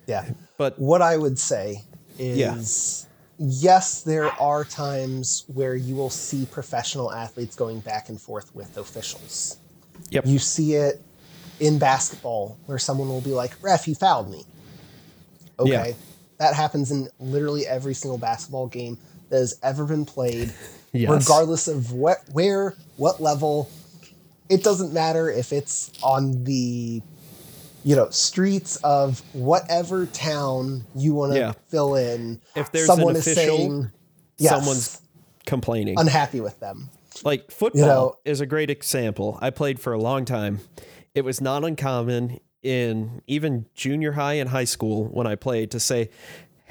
[0.06, 0.30] yeah.
[0.56, 1.82] But What I would say
[2.18, 2.54] Yeah.
[2.56, 3.06] is,
[3.38, 8.76] yes, there are times where you will see professional athletes going back and forth with
[8.78, 9.56] officials.
[10.10, 11.02] yep, You see it
[11.60, 14.44] in basketball where someone will be like, "Ref, you fouled me."
[15.58, 15.92] Okay, Yeah.
[16.38, 18.98] that happens in literally every single basketball game
[19.32, 20.52] that has ever been played.
[20.94, 21.08] Yes.
[21.10, 23.70] regardless of what, where, what level.
[24.50, 27.00] It doesn't matter if it's on the,
[27.82, 31.52] you know, streets of whatever town you want to Yeah.
[31.68, 32.42] fill in.
[32.54, 33.90] If there's someone an is official, saying,
[34.36, 35.00] yes, someone's
[35.46, 35.98] complaining.
[35.98, 36.90] unhappy with them.
[37.24, 39.38] Like football know- is a great example.
[39.40, 40.60] I played for a long time.
[41.14, 45.80] It was not uncommon in even junior high and high school when I played to
[45.80, 46.10] say,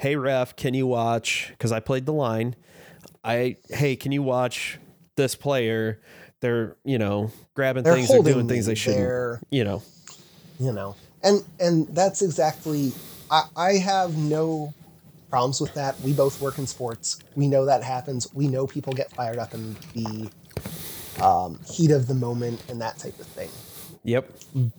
[0.02, 2.54] "Hey ref, can you watch?" Because I played the line.
[3.24, 4.78] I hey, can you watch
[5.16, 6.00] this player?
[6.40, 9.02] They're you know grabbing They're things, they're doing things they shouldn't.
[9.02, 9.82] They're- You know,
[10.58, 12.92] you know and and that's exactly
[13.30, 14.74] I, I have no
[15.30, 18.92] problems with that we both work in sports we know that happens we know people
[18.92, 20.30] get fired up in the
[21.22, 23.48] um, heat of the moment and that type of thing
[24.04, 24.30] yep.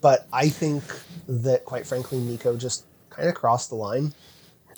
[0.01, 0.83] but i think
[1.27, 4.13] that quite frankly nikko just kind of crossed the line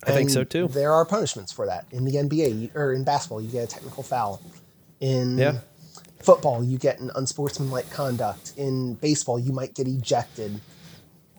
[0.07, 0.67] I think so too.
[0.67, 1.85] there are punishments for that.
[1.91, 4.41] In the nba or in basketball you get a technical foul.
[4.99, 5.59] In Yeah.
[6.21, 8.53] football you get an unsportsmanlike conduct.
[8.57, 10.59] In baseball you might get ejected.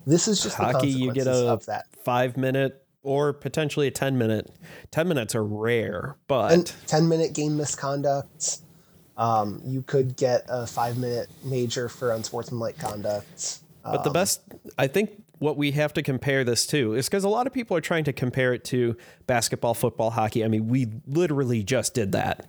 [0.07, 1.59] This is just Hockey, you get a
[2.05, 4.50] five minute or potentially a ten minute.
[4.90, 8.59] Ten minutes are rare, but and 10 minute game misconduct.
[9.16, 13.61] Um, you could get a five minute major for unsportsmanlike conduct.
[13.83, 14.40] But the best,
[14.76, 17.77] I think, what we have to compare this to is because a lot of people
[17.77, 18.96] are trying to compare it to
[19.27, 20.44] basketball, football, hockey.
[20.44, 22.46] I mean, we literally just did that.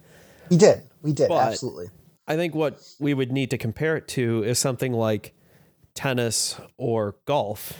[0.49, 1.87] we did we did But- absolutely
[2.29, 5.33] I think what we would need to compare it to is something like
[5.93, 7.73] tennis or golf,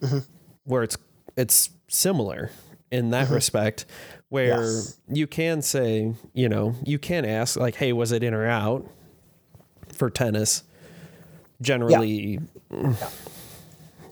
[0.00, 0.18] mm-hmm.
[0.64, 0.98] where it's
[1.38, 2.50] it's similar
[2.90, 3.34] in that mm-hmm.
[3.34, 3.86] respect,
[4.28, 5.00] where Yes.
[5.08, 8.86] you can say, you know, you can ask like, "Hey, was it in or out?"
[9.94, 10.62] For tennis,
[11.62, 12.40] generally,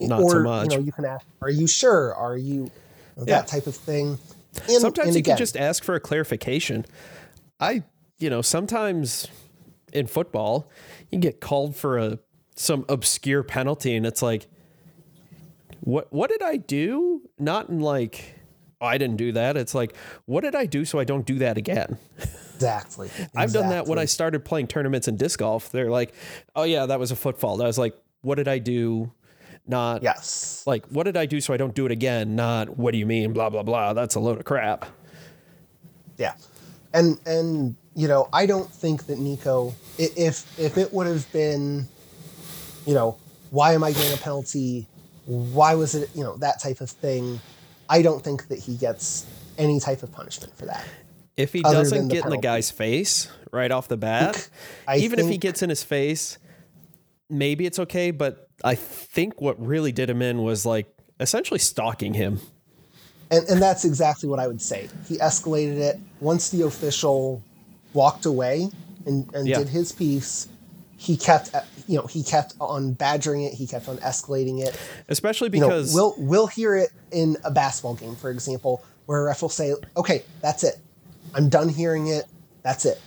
[0.01, 0.69] not or so much.
[0.71, 2.69] you know you can ask are you sure are you
[3.17, 3.41] that Yeah.
[3.43, 4.17] type of thing
[4.69, 6.85] and, sometimes and you again, can just ask for a clarification.
[7.59, 7.83] I,
[8.19, 9.27] you know, sometimes
[9.91, 10.69] in football,
[11.11, 12.19] you get called for a
[12.55, 14.47] some obscure penalty, and it's like,
[15.81, 17.21] what what did I do?
[17.37, 18.35] Not in like,
[18.81, 19.57] oh, I didn't do that.
[19.57, 21.97] It's like, what did I do so I don't do that again?
[22.55, 25.69] exactly I've done that when I started playing tournaments in disc golf.
[25.71, 26.13] They're like,
[26.55, 27.61] oh yeah, that was a foot fault.
[27.61, 29.11] I was like, what did I do?
[29.67, 32.35] Not yes like, what did I do so I don't do it again?
[32.35, 33.33] Not what do you mean?
[33.33, 33.93] Blah blah blah.
[33.93, 34.85] That's a load of crap.
[36.17, 36.33] Yeah,
[36.93, 41.87] and and you know I don't think that Nikko, if if it would have been,
[42.85, 43.17] you know,
[43.51, 44.87] why am I getting a penalty?
[45.25, 47.39] Why was it you know that type of thing?
[47.89, 49.25] I don't think that he gets
[49.57, 50.85] any type of punishment for that.
[51.37, 54.49] If he doesn't get in the guy's face right off the bat,
[54.95, 56.37] even if he gets in his face,
[57.29, 58.11] maybe it's okay.
[58.11, 60.87] But I think what really did him in was like
[61.19, 62.39] essentially stalking him.
[63.31, 64.87] And and that's exactly what I would say.
[65.07, 67.41] He escalated it once the official
[67.93, 68.69] walked away
[69.05, 69.59] and, and Yeah.
[69.59, 70.47] did his piece.
[70.97, 73.53] He kept uh, you know he kept on badgering it.
[73.53, 74.79] He kept on escalating it.
[75.09, 79.21] Especially you know, because we'll we'll hear it in a basketball game, for example, where
[79.21, 80.77] a ref will say, "Okay, that's it.
[81.33, 82.25] I'm done hearing it.
[82.63, 83.01] That's it."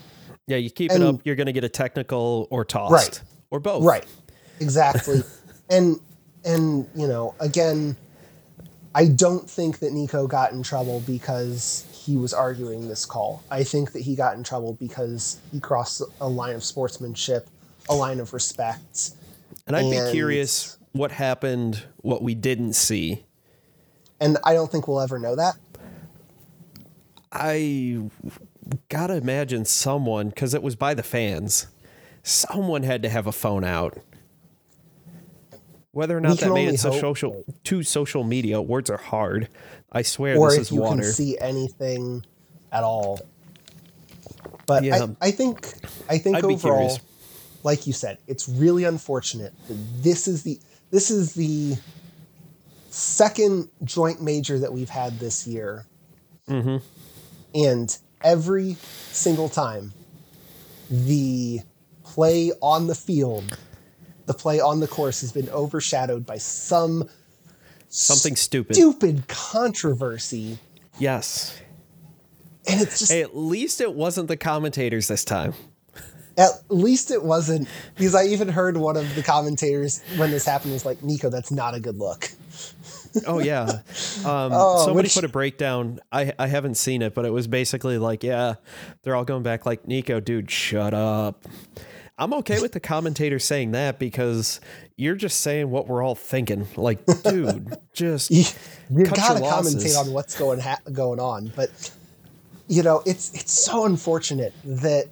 [0.46, 3.20] yeah, you keep it up, you're going to get a technical or tossed Right.
[3.50, 3.84] or both.
[3.84, 4.04] Right.
[4.60, 5.22] Exactly.
[5.70, 6.00] and
[6.44, 7.96] and you know, again,
[8.94, 13.42] I don't think that Nikko got in trouble because he was arguing this call.
[13.50, 17.48] I think that he got in trouble because he crossed a line of sportsmanship,
[17.88, 19.10] a line of respect.
[19.66, 23.24] And I'd be curious what happened, what we didn't see.
[24.20, 25.56] And I don't think we'll ever know that.
[27.30, 28.00] I
[28.88, 31.66] gotta imagine someone because it was by the fans.
[32.22, 33.98] Someone had to have a phone out.
[35.92, 39.48] Whether or not can that made it so social to social media, words are hard.
[39.90, 41.02] I swear or this if is you water.
[41.02, 42.24] can see anything
[42.70, 43.20] at all.
[44.66, 45.06] But Yeah.
[45.20, 45.72] I, I think
[46.08, 46.98] I think I'd overall,
[47.64, 51.76] like you said, it's really unfortunate that this is the this is the
[52.90, 55.86] second joint major that we've had this year,
[56.48, 56.76] Mm-hmm.
[57.54, 58.74] and every
[59.12, 59.92] single time
[60.90, 61.60] the
[62.04, 63.58] play on the field,
[64.28, 67.08] the play on the course has been overshadowed by some
[67.88, 68.76] Something stupid.
[68.76, 70.58] stupid controversy,
[70.98, 71.58] Yes.
[72.68, 75.54] and it's just Hey, at least it wasn't the commentators this time.
[76.36, 80.72] At least it wasn't because I even heard one of the commentators when this happened
[80.72, 82.30] was like, "Nikko, that's not a good look."
[83.26, 83.80] Oh yeah.
[84.24, 85.98] Um, Oh, somebody put a breakdown.
[86.12, 88.54] I I haven't seen it, but it was basically like, yeah,
[89.02, 91.44] they're all going back like, Nikko, dude, shut up.
[92.18, 94.60] I'm okay with the commentator saying that because
[94.96, 96.66] you're just saying what we're all thinking.
[96.76, 98.44] Like, dude, just You,
[98.90, 101.92] you Cut gotta your commentate on what's going ha- going on, but
[102.66, 105.06] you know it's it's so unfortunate that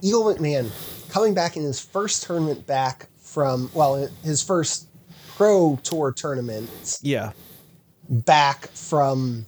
[0.00, 0.70] Eagle McMahon
[1.10, 4.88] coming back in his first tournament back from well his first
[5.36, 7.32] pro tour tournament yeah,
[8.08, 9.46] back from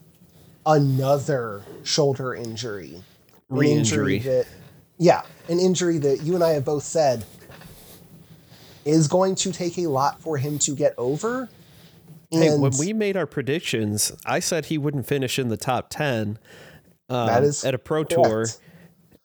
[0.66, 3.02] another shoulder injury.
[3.48, 4.18] Re-injury.
[4.20, 4.46] that,
[5.02, 7.24] yeah, an injury that you and I have both said
[8.84, 11.48] is going to take a lot for him to get over.
[12.30, 15.90] Hey, And when we made our predictions, I said he wouldn't finish in the top
[15.90, 16.38] 10
[17.08, 18.46] um, That is at a pro tour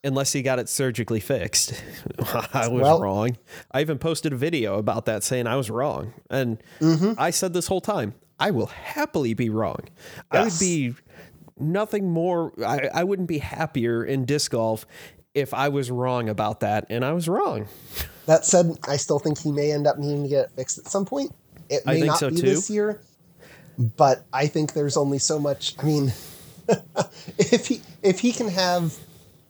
[0.04, 1.74] unless he got it surgically fixed.
[2.54, 3.38] I was Well- wrong.
[3.72, 6.14] I even posted a video about that saying I was wrong.
[6.30, 7.14] And Mm-hmm.
[7.20, 9.80] I said this whole time, I will happily be wrong.
[10.32, 10.94] I would be
[11.60, 14.86] nothing more, I, I wouldn't be happier in disc golf
[15.38, 16.88] if I was wrong about that.
[16.90, 17.68] And I was wrong.
[18.26, 20.88] that said, I still think he may end up needing to get it fixed at
[20.88, 21.34] some point.
[21.70, 22.42] It I may think not so be too.
[22.42, 23.00] this year,
[23.78, 25.76] but I think there's only so much.
[25.78, 26.14] I mean,
[27.38, 28.98] if he if he can have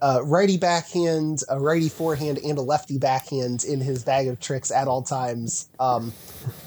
[0.01, 4.71] a righty backhand, a righty forehand, and a lefty backhand in his bag of tricks
[4.71, 6.11] at all times, um,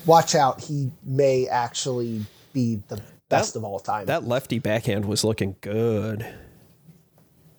[0.06, 0.60] watch out.
[0.60, 4.06] He may actually be the best of all time.
[4.06, 6.26] That lefty backhand was looking good.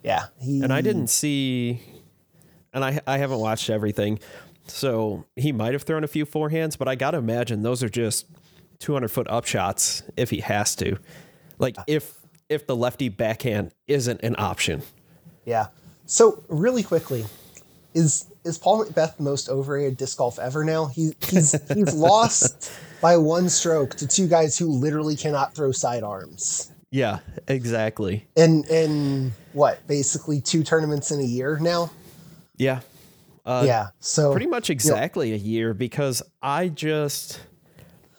[0.04, 1.82] Yeah, he and I didn't see,
[2.74, 4.20] and I I haven't watched everything,
[4.68, 8.26] so he might have thrown a few forehands, but I gotta imagine those are just
[8.80, 10.98] 200 foot up shots if he has to,
[11.60, 12.18] like if
[12.50, 14.82] if the lefty backhand isn't an option.
[15.46, 15.68] Yeah.
[16.06, 17.26] So really quickly,
[17.94, 20.88] is is Paul McBeth the most overrated disc golf ever now?
[20.88, 22.72] He, he's he's lost
[23.02, 26.72] by one stroke to two guys who literally cannot throw sidearms.
[26.92, 28.28] Yeah, exactly.
[28.36, 31.90] And in what, basically two tournaments in a year now?
[32.58, 32.82] Yeah,
[33.46, 33.88] uh, yeah.
[34.00, 37.40] So pretty much exactly a year because I just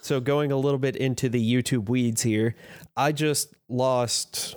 [0.01, 2.57] so going a little bit into the YouTube weeds here,
[2.97, 4.57] I just lost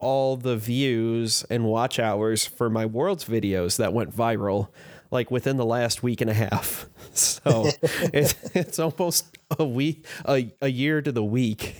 [0.00, 4.68] all the views and watch hours for my world's videos that went viral
[5.10, 6.86] like within the last week and a half.
[7.14, 7.70] So
[8.12, 11.76] it's, it's almost a week a, a year to the week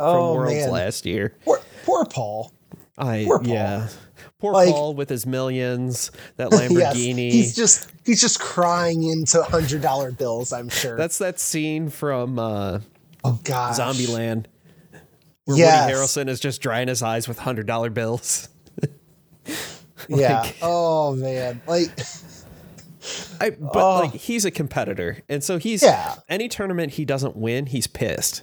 [0.00, 0.70] from oh worlds man.
[0.70, 1.34] last year.
[1.44, 2.52] Poor, poor Paul.
[2.98, 3.48] I Poor Paul.
[3.48, 3.88] yeah.
[4.38, 7.30] Poor Like- Paul with his millions, that Yes, Lamborghini.
[7.30, 10.52] he's just he's just crying into hundred dollar bills.
[10.52, 10.96] I'm sure.
[10.96, 12.80] That's that scene from uh,
[13.24, 13.74] oh god.
[13.74, 14.46] Zombieland
[15.44, 15.86] where Yes.
[15.86, 18.48] Woody Harrelson is just drying his eyes with hundred dollar bills.
[20.08, 20.50] Yeah.
[20.62, 21.60] oh man.
[21.66, 21.90] Like
[23.40, 24.00] I, but Oh.
[24.00, 26.16] like he's a competitor, and so he's Yeah.
[26.28, 28.42] any tournament he doesn't win, he's pissed.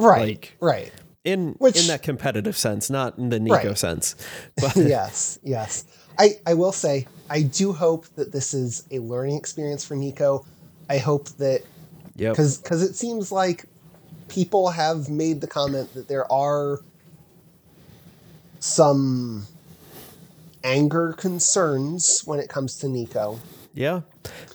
[0.00, 0.20] Right.
[0.20, 0.92] Like- right.
[1.22, 3.78] In Which- in that competitive sense, not in the Nikko Right.
[3.78, 4.14] sense.
[4.56, 5.84] But yes, yes.
[6.18, 10.44] I, I will say, I do hope that this is a learning experience for Nikko.
[10.88, 11.62] I hope that
[12.16, 12.32] yep.
[12.32, 13.66] because it seems like
[14.28, 16.80] people have made the comment that there are
[18.58, 19.46] some
[20.64, 23.38] anger concerns when it comes to Nikko.
[23.74, 24.00] Yeah.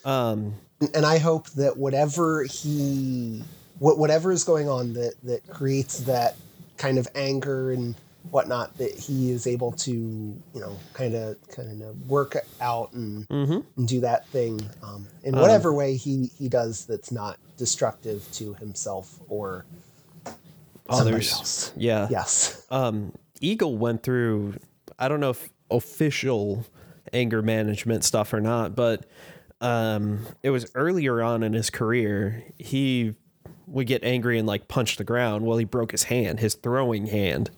[0.04, 0.56] Um
[0.94, 3.44] and I hope that whatever he,
[3.80, 6.36] whatever is going on that that creates that
[6.78, 7.96] kind of anger and
[8.32, 13.28] whatnot, that he is able to, you know, kind of kind of work out and,
[13.28, 13.64] mhm.
[13.78, 18.54] and do that thing um, in whatever way he he does that's not destructive to
[18.56, 19.66] himself or
[20.90, 21.32] others.
[21.34, 21.72] else.
[21.76, 22.08] Yeah.
[22.10, 22.66] Yes.
[22.72, 24.56] um, Eagle went through,
[24.98, 26.66] I don't know if official
[27.14, 29.06] anger management stuff or not, but
[29.62, 32.44] um, it was earlier on in his career.
[32.58, 33.16] He
[33.68, 35.46] would get angry and like punch the ground.
[35.46, 37.50] Well, he broke his hand, his throwing hand.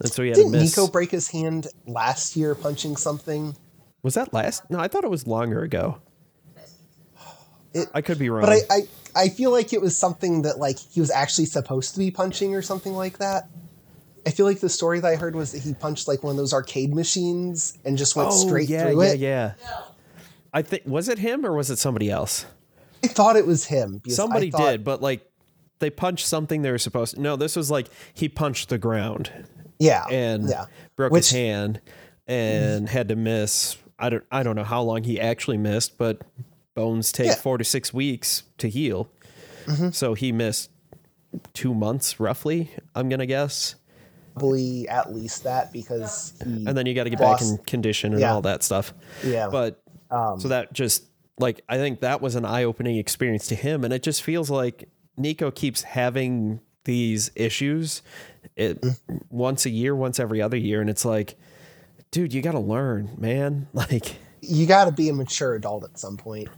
[0.00, 0.52] And so he had Didn't.
[0.52, 3.56] Nikko break his hand last year punching something?
[4.02, 4.68] was that last?
[4.70, 6.00] No, I thought it was longer ago.
[7.74, 8.42] It- I could be wrong.
[8.42, 8.80] But I, I
[9.14, 12.54] I feel like it was something that like he was actually supposed to be punching
[12.54, 13.48] or something like that.
[14.26, 16.36] I feel like the story that I heard was that he punched like one of
[16.36, 19.18] those arcade machines and just went oh, straight Oh, yeah, through yeah, it.
[19.20, 19.52] yeah.
[19.60, 19.80] Yeah.
[20.54, 22.44] I think was it him or was it somebody else?
[23.04, 24.00] I thought it was him.
[24.08, 25.26] Somebody thought- did, but like
[25.82, 27.20] they punched something they were supposed to.
[27.20, 29.30] No, this was like he punched the ground
[29.78, 30.06] Yeah.
[30.10, 30.64] and yeah.
[30.96, 31.80] broke Which- his hand
[32.26, 33.76] and had to miss.
[33.98, 34.24] I don't.
[34.32, 36.22] I don't know how long he actually missed, but
[36.74, 37.32] bones take Yeah.
[37.34, 37.42] Mm-hmm.
[37.42, 39.10] four to six weeks to heal.
[39.92, 40.70] So he missed
[41.54, 42.70] two months roughly.
[42.96, 43.76] I'm gonna guess,
[44.34, 48.12] Probably at least that because he and then you got to get back in condition
[48.12, 48.32] and Yeah.
[48.34, 48.92] all that stuff.
[49.24, 49.48] Yeah.
[49.50, 49.80] But
[50.10, 51.04] um, so that just
[51.38, 54.88] like I think that was an eye-opening experience to him, and it just feels like
[55.16, 58.02] Nikko keeps having these issues
[58.56, 59.16] it Mm-hmm.
[59.30, 61.36] once a year, once every other year, and it's like,
[62.10, 63.68] dude, you got to learn, man.
[63.74, 66.48] Like you got to be a mature adult at some point.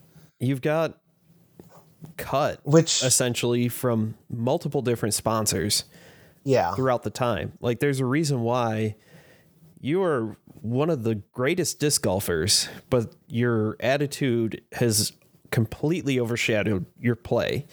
[0.41, 0.99] you've got
[2.17, 5.85] cut Which essentially from multiple different sponsors
[6.45, 6.75] yeah.
[6.75, 7.53] throughout the time.
[7.61, 8.97] Like there's a reason why
[9.81, 15.13] you are one of the greatest disc golfers, but your attitude has
[15.51, 17.67] completely overshadowed your play.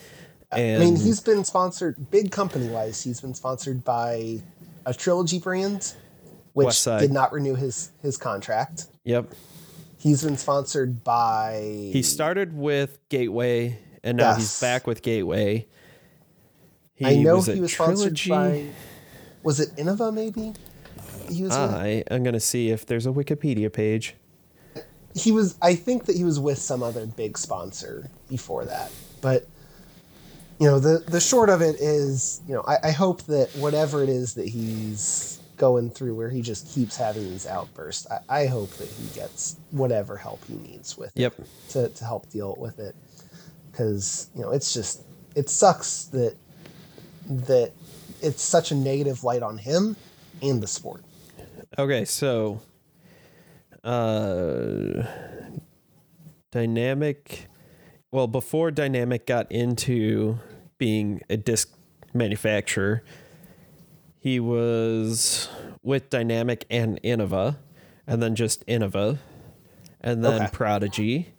[0.51, 3.01] And I mean, he's been sponsored big company wise.
[3.01, 4.39] He's been sponsored by
[4.85, 5.93] a trilogy brand,
[6.53, 8.87] which did not renew his his contract.
[9.03, 9.31] yep.
[9.97, 11.89] He's been sponsored by.
[11.93, 15.67] He started with Gateway, and now he's back with Gateway.
[16.95, 18.25] He I know was he was Trilogy.
[18.29, 18.65] sponsored by.
[19.43, 20.13] Was it Innova?
[20.13, 20.53] Maybe.
[21.29, 21.51] He was.
[21.53, 24.15] Ah, with- I am gonna see if there's a Wikipedia page.
[25.15, 25.55] he was.
[25.61, 28.91] I think that he was with some other big sponsor before that,
[29.21, 29.45] but.
[30.61, 34.03] You know the the short of it is, you know, I, I hope that whatever
[34.03, 38.45] it is that he's going through, where he just keeps having these outbursts, I, I
[38.45, 41.19] hope that he gets whatever help he needs with it.
[41.19, 41.35] Yep.
[41.69, 42.95] to, to help deal with it
[43.71, 45.01] because you know it's just
[45.35, 46.35] it sucks that
[47.27, 47.71] that
[48.21, 49.95] it's such a negative light on him
[50.43, 51.03] and the sport
[51.79, 52.61] Okay, so
[53.83, 55.07] uh
[56.51, 57.47] Dynamic
[58.11, 60.37] well, before Dynamic got into
[60.81, 61.71] being a disc
[62.11, 63.03] manufacturer,
[64.19, 65.47] he was
[65.83, 67.57] with Dynamic and Innova,
[68.07, 69.19] and then just Innova,
[70.01, 70.49] and then Okay.
[70.51, 71.33] Prodigy,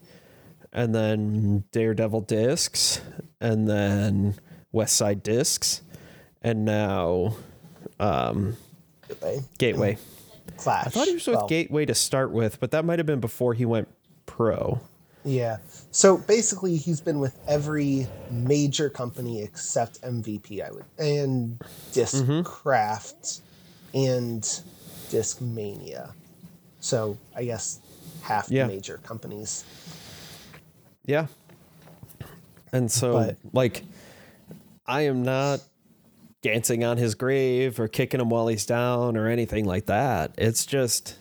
[0.72, 3.00] and then Daredevil Discs,
[3.40, 4.36] and then
[4.70, 5.82] West Side Discs,
[6.40, 7.34] and now
[7.98, 8.56] um,
[9.08, 9.98] Gateway, Gateway.
[10.56, 10.86] Clash.
[10.86, 13.18] I thought he was with Well, Gateway to start with, but that might have been
[13.20, 13.88] before he went
[14.24, 14.80] pro.
[15.24, 15.58] Yeah.
[15.90, 21.58] So basically, he's been with every major company except MVP, I would, and
[21.92, 23.40] Discraft
[23.92, 23.98] mm-hmm.
[23.98, 24.42] and
[25.10, 26.12] Discmania.
[26.80, 27.80] So I guess
[28.22, 28.66] half Yeah.
[28.66, 29.64] the major companies.
[31.04, 31.26] Yeah.
[32.72, 33.84] And so, But- like,
[34.86, 35.60] I am not
[36.42, 40.34] dancing on his grave or kicking him while he's down or anything like that.
[40.36, 41.16] It's just,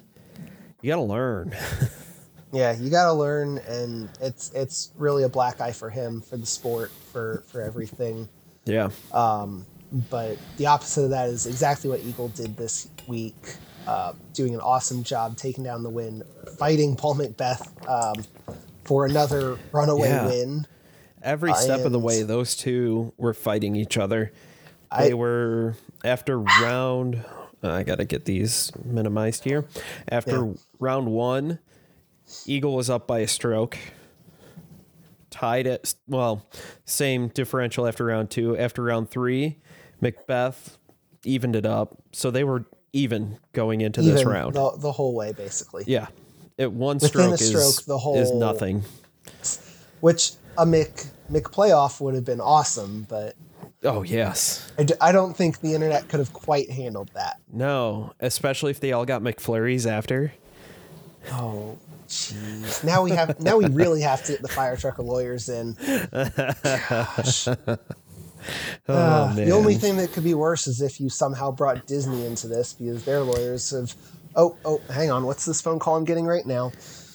[0.81, 1.55] you got to learn.
[2.53, 6.37] Yeah, you got to learn, and it's it's really a black eye for him, for
[6.37, 8.27] the sport, for for everything.
[8.65, 8.89] yeah.
[9.13, 9.65] Um,
[10.09, 13.55] but the opposite of that is exactly what Eagle did this week,
[13.87, 16.23] uh, doing an awesome job taking down the win,
[16.57, 18.23] fighting Paul McBeth um,
[18.85, 20.27] for another runaway Yeah.
[20.27, 20.67] win.
[21.23, 24.31] Every step of the way, those two were fighting each other.
[24.89, 27.23] I- They were after round.
[27.63, 29.65] I gotta get these minimized here.
[30.09, 30.53] After Yeah.
[30.79, 31.59] round one,
[32.45, 33.77] Eagle was up by a stroke.
[35.29, 36.45] Tied at well,
[36.85, 38.57] same differential after round two.
[38.57, 39.57] After round three,
[40.01, 40.77] McBeth
[41.23, 44.55] evened it up, so they were even going into this round.
[44.55, 45.85] the, the whole way, basically.
[45.87, 46.07] yeah,
[46.57, 48.83] it one Within a stroke, is stroke, the is whole- nothing.
[50.01, 53.35] Which a Mick Mick playoff would have been awesome, but
[53.83, 54.69] Oh yes.
[54.77, 57.37] I, d- I don't think the internet could have quite handled that.
[57.53, 60.33] No, especially if they all got McFlurries after.
[61.31, 61.77] Oh,
[62.11, 62.83] jeez.
[62.83, 63.39] Now we have.
[63.39, 65.75] Now we really have to get the fire truck of lawyers in.
[66.11, 67.47] Gosh.
[68.89, 72.25] Oh, Uh, the only thing that could be worse is if you somehow brought Disney
[72.25, 73.93] into this because their lawyers have.
[74.35, 75.25] Oh, oh, hang on.
[75.27, 76.71] What's this phone call I'm getting right now?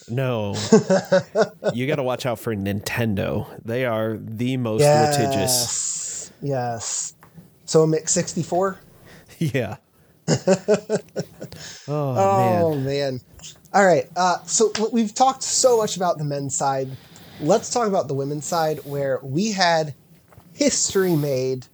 [0.09, 0.55] No.
[1.75, 3.49] you got to watch out for Nintendo.
[3.65, 6.31] They are the most litigious.
[6.31, 6.33] Yes.
[6.41, 7.15] Yes.
[7.65, 8.79] So a Mix 64?
[9.39, 9.77] Yeah.
[11.89, 12.63] oh, man.
[12.63, 12.85] Oh, man.
[12.85, 13.21] man.
[13.77, 14.09] All right.
[14.17, 16.89] Uh, so we've talked so much about the men's side.
[17.43, 19.95] Let's talk about the women's side where we had
[20.55, 21.67] history made.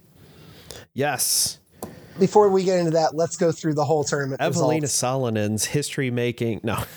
[0.93, 1.59] Yes.
[2.19, 4.89] Before we get into that, let's go through the whole tournament Eveliina.
[4.89, 6.59] Salonen's history making.
[6.61, 6.83] No.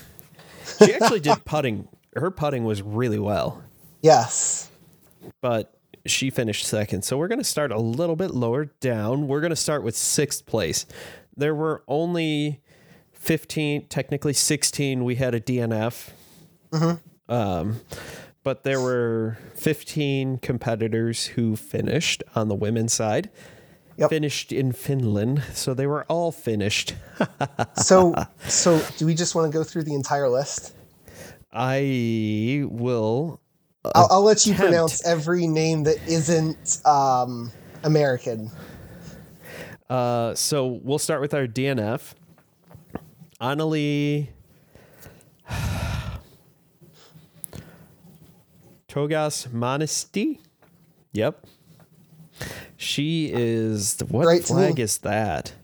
[0.84, 1.86] She actually did putting.
[2.16, 3.62] Her putting was really well,
[4.02, 4.68] Yes.
[5.40, 7.02] but she finished second.
[7.04, 9.28] So we're going to start a little bit lower down.
[9.28, 10.84] We're going to start with sixth place.
[11.36, 12.60] There were only
[13.26, 15.02] 15, technically 16.
[15.02, 16.10] We had a DNF.
[17.28, 17.80] Um,
[18.44, 23.30] but there were 15 competitors who finished on the women's side.
[23.96, 24.10] Yep.
[24.10, 26.94] Finished in Finland, so they were all finished.
[27.74, 28.14] So,
[28.46, 30.76] so do we just want to go through the entire list?
[31.50, 33.40] I will.
[33.94, 37.50] I'll, I'll let you pronounce every name that isn't um,
[37.82, 38.50] American.
[39.88, 42.12] Uh, so we'll start with our DNF.
[43.40, 44.28] Annalie
[48.88, 50.40] Togas Monesty.
[51.12, 51.46] Yep.
[52.76, 55.54] She is what flag is that?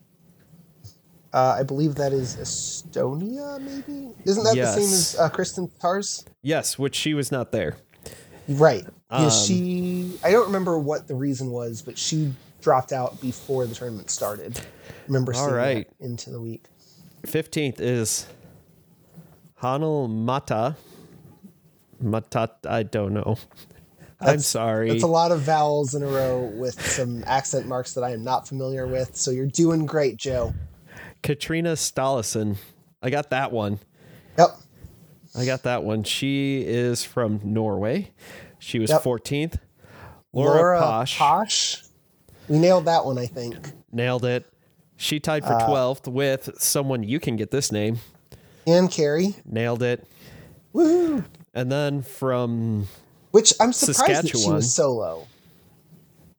[1.32, 4.14] Uh, I believe that is Estonia, maybe?
[4.24, 6.26] Isn't that the same as uh, Kristin Tattar?
[6.42, 7.76] Yes, which she was not there.
[8.48, 8.84] Right.
[9.08, 13.66] Um, Because she, I don't remember what the reason was, but she dropped out before
[13.66, 14.60] the tournament started.
[15.06, 15.88] remember seeing right.
[15.98, 16.64] that into the week.
[17.24, 18.26] Fifteenth is
[19.62, 20.76] Hanal Mata.
[22.02, 23.36] Matat, I don't know.
[24.20, 24.90] I'm sorry.
[24.90, 28.22] It's a lot of vowels in a row with some accent marks that I am
[28.22, 29.16] not familiar with.
[29.16, 30.54] So you're doing great, Joe.
[31.22, 32.56] Katrina Stallison.
[33.02, 33.80] I got that one.
[34.38, 34.50] Yep.
[35.36, 36.04] I got that one.
[36.04, 38.12] She is from Norway.
[38.60, 39.02] She was Yep.
[39.02, 39.58] 14th.
[40.32, 41.82] Laura, Laura Posh Posh.
[42.48, 43.56] We nailed that one, I think.
[43.92, 44.46] nailed it.
[45.02, 47.98] She tied Uh, for 12th with someone you can get this name.
[48.68, 49.34] And Carrie.
[49.44, 50.06] Nailed it.
[50.72, 51.24] Woohoo!
[51.52, 52.86] And then from
[53.32, 55.26] Which I'm surprised that she was so low.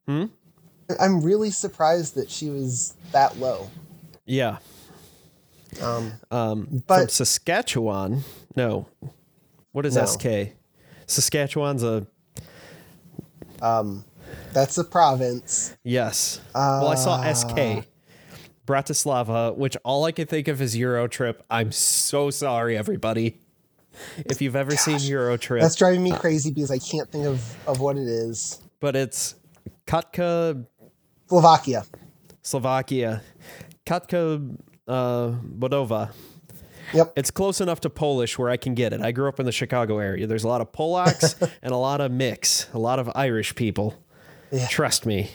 [0.08, 0.24] Hmm?
[0.98, 3.68] I'm really surprised that she was that low.
[4.24, 4.56] yeah,
[5.82, 8.24] Um, from but Saskatchewan.
[8.56, 8.86] No.
[9.72, 10.06] What is No.
[10.06, 10.52] SK?
[11.06, 12.06] Saskatchewan's a
[13.60, 14.04] Um.
[14.54, 15.76] that's a province.
[15.84, 16.40] yes.
[16.54, 17.22] well, I saw.
[17.30, 17.84] SK.
[18.66, 21.42] Bratislava, which all I can think of is Euro Trip.
[21.50, 23.40] I'm so sorry, everybody.
[24.16, 27.56] If you've ever seen Euro Trip, That's driving me crazy because I can't think of,
[27.68, 28.60] of what it is.
[28.80, 29.36] but it's
[29.86, 30.64] Katka,
[31.28, 31.84] Slovakia.
[32.42, 33.22] Slovakia.
[33.86, 34.56] Katka
[34.88, 36.10] uh, Bodova.
[36.92, 37.12] Yep.
[37.16, 39.00] It's close enough to Polish where I can get it.
[39.00, 40.26] I grew up in the Chicago area.
[40.26, 43.94] There's a lot of Polacks and a lot of mix, a lot of Irish people.
[44.52, 44.66] Yeah.
[44.68, 45.30] Trust me.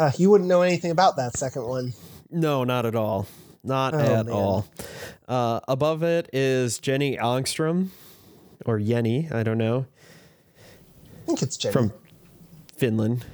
[0.00, 1.92] Uh, you wouldn't know anything about that second one.
[2.30, 3.26] No, not at all.
[3.62, 4.30] Not Oh, at man.
[4.34, 4.66] all.
[5.28, 7.88] Uh, above it is Jenny Angstrom
[8.64, 9.84] or Jenny, I don't know,
[10.56, 11.72] I think it's Jenny.
[11.74, 11.92] from
[12.76, 13.26] Finland.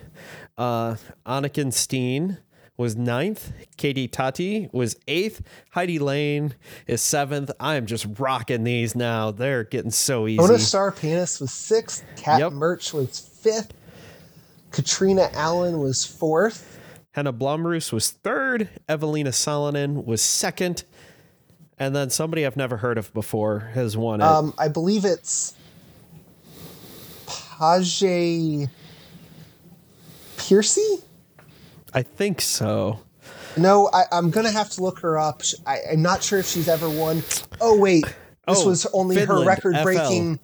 [0.59, 2.39] Uh, Anniken Steen
[2.77, 3.53] was ninth.
[3.77, 5.43] Katie Tati was eighth.
[5.71, 6.55] Heidi Laine
[6.89, 7.51] is seventh.
[7.61, 9.31] I am just rocking these now.
[9.31, 10.41] They're getting so easy.
[10.41, 12.05] Ona Star Penis was sixth.
[12.17, 12.53] Kat Yep.
[12.53, 13.73] Merch was fifth.
[14.77, 16.79] Catrina Allen was fourth.
[17.13, 18.69] Henna Blomroos was third.
[18.87, 20.85] Eveliina Salonen was second.
[21.79, 24.25] And then somebody I've never heard of before has won it.
[24.25, 25.55] Um, I believe it's
[27.27, 28.69] Page
[30.37, 30.97] Piercy.
[31.95, 33.01] I think so.
[33.57, 35.41] No, I, I'm gonna have to look her up.
[35.67, 37.23] I, I'm not sure if she's ever won.
[37.63, 38.05] Oh wait,
[38.47, 40.39] this Oh, was only her record-breaking.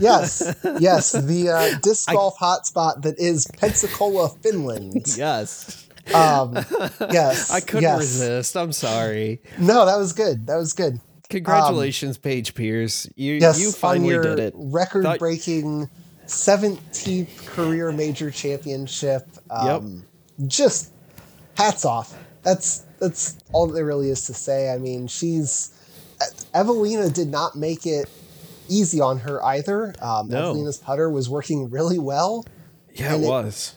[0.00, 5.04] Yes, yes, the uh, disc golf hotspot that is Pensacola, Finland.
[5.16, 5.86] Yes.
[6.14, 6.54] Um,
[7.10, 7.98] yes, I couldn't yes.
[7.98, 8.56] resist.
[8.56, 9.40] I'm sorry.
[9.58, 10.46] No, that was good.
[10.46, 11.00] That was good.
[11.30, 13.08] Congratulations, Paige Pierce.
[13.16, 14.54] You Yes, you finally did it.
[14.56, 15.88] record-breaking
[16.26, 19.26] 17th career major championship.
[19.50, 20.04] Um,
[20.46, 20.92] Just
[21.56, 22.14] hats off.
[22.42, 24.70] That's that's all there really is to say.
[24.72, 25.70] I mean, she's
[26.54, 28.08] Eveliina did not make it
[28.68, 29.94] easy on her either.
[30.00, 30.54] Um, No.
[30.54, 32.44] Eveliina's putter was working really well.
[32.94, 33.74] Yeah, it it- was.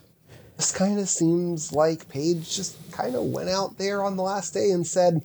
[0.58, 4.56] This kind of seems like Paige just kind of went out there on the last
[4.56, 5.24] day and said,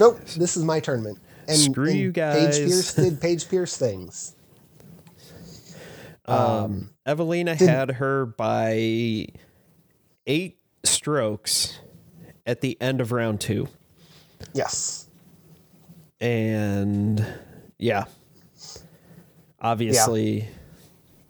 [0.00, 2.56] "Nope, this is my tournament." And, Screw and you Paige.
[2.56, 4.32] Pierce did Paige Pierce things.
[6.26, 9.26] Um, Eveliina did- had her by
[10.26, 11.78] eight strokes
[12.46, 13.68] at the end of round two.
[14.52, 15.06] Yes.
[16.20, 17.24] And
[17.78, 18.04] yeah.
[19.60, 20.48] Obviously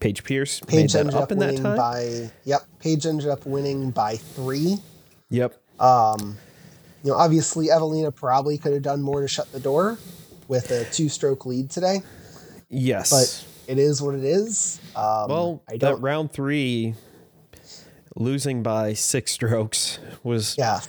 [0.01, 1.77] Paige Pierce made Paige that ended up up in that winning time.
[1.77, 2.63] by yep.
[2.81, 4.77] Paige ended up winning by three.
[5.31, 5.55] yep.
[5.81, 6.37] Um
[7.03, 9.99] You know, obviously Eveliina probably could have done more to shut the door
[10.49, 12.03] with a two-stroke lead today,
[12.69, 13.11] Yes.
[13.11, 14.81] but it is what it is.
[14.95, 16.95] Um, well, I that round three
[18.17, 20.81] losing by six strokes was yeah,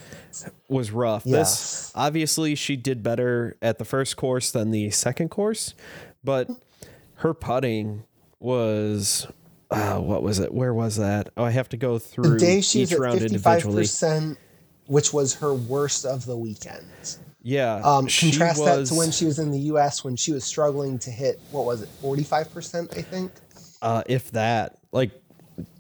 [0.68, 1.24] was rough.
[1.26, 1.60] Yes.
[1.60, 5.74] This obviously she did better at the first course than the second course,
[6.24, 6.50] but
[7.16, 8.04] her putting
[8.40, 9.28] was
[9.72, 10.54] uh, what was it?
[10.54, 11.30] Where was that?
[11.36, 13.84] Oh, I have to go through today she's each at round fifty-five individually.
[13.84, 14.38] percent,
[14.86, 16.86] which was her worst of the weekend.
[17.44, 20.04] Yeah, Um, contrast was, that to when she was in the U.S.
[20.04, 22.94] when she was struggling to hit what was it, forty-five percent?
[22.98, 23.32] I think.
[23.82, 25.12] uh, if that, like,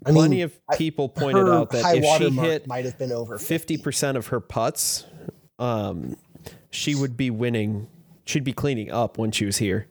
[0.06, 3.12] I plenty mean, of I- people pointed out that if she hit might have been
[3.12, 5.06] over fifty percent of her putts,
[5.60, 6.16] um,
[6.72, 7.88] she would be winning.
[8.26, 9.88] She'd be cleaning up when she was here.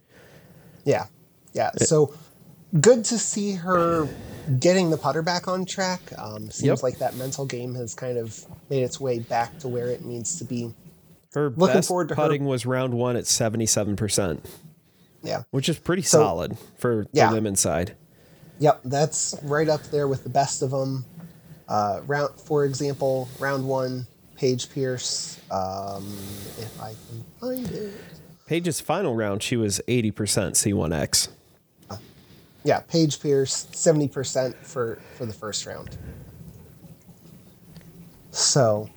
[0.84, 1.06] Yeah.
[1.52, 1.70] Yeah.
[1.78, 2.14] So
[2.80, 4.08] good to see her
[4.60, 6.00] getting the putter back on track.
[6.18, 6.82] Um, seems Yep.
[6.82, 10.36] like that mental game has kind of made its way back to where it needs
[10.38, 10.74] to be.
[11.34, 14.44] Her Looking forward to her- putting was round one at seventy-seven percent.
[15.22, 15.42] Yeah.
[15.50, 17.30] which is pretty So- solid for Yeah.
[17.30, 17.96] the women's side.
[18.58, 18.80] Yep.
[18.84, 21.04] That's right up there with the best of them.
[21.68, 25.38] Uh, round, for example, round one, Paige Pierce.
[25.50, 26.06] Um,
[26.58, 27.92] if I can find it.
[28.46, 30.12] Paige's final round, she was 80%
[30.54, 31.28] C1X.
[32.64, 35.96] Yeah, Paige Pierce, seventy percent for for the first round.
[38.32, 38.88] So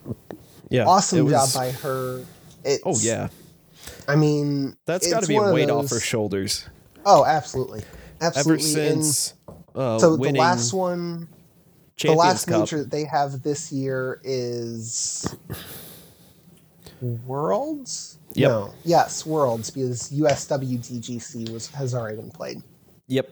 [0.70, 0.86] Yeah.
[0.86, 2.26] awesome it job by her.
[2.64, 3.28] It's, Oh, yeah.
[4.08, 6.66] I mean, That's got to be a weight off her shoulders.
[7.06, 7.84] Oh, absolutely,
[8.22, 8.66] absolutely.
[8.88, 9.34] And since
[9.76, 11.28] uh, so the last one,
[11.96, 12.60] Champions last Cup.
[12.62, 15.26] major that they have this year is
[17.02, 18.18] Worlds.
[18.34, 18.50] Yep.
[18.50, 18.74] No.
[18.84, 22.62] Yes, Worlds because USWDGC was has already been played.
[23.08, 23.30] Yep.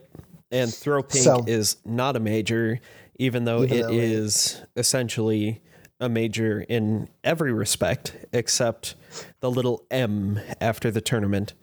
[0.52, 2.80] And throw pink So- is not a major,
[3.20, 5.62] even though Even it though it- is essentially
[6.00, 8.96] a major in every respect except
[9.40, 11.54] the little M after the tournament.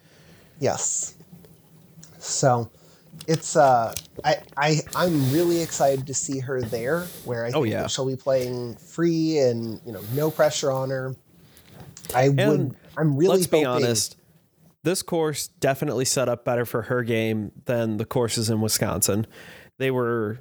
[0.61, 1.15] Yes.
[2.19, 2.69] So
[3.27, 3.95] it's uh
[4.25, 7.83] I, I I'm really excited to see her there where I think Oh, yeah.
[7.83, 11.15] that she'll be playing free and you know no pressure on her.
[12.15, 14.17] I would I'm really Let's be honest.
[14.83, 19.27] This course definitely set up better for her game than the courses in Wisconsin.
[19.79, 20.39] They were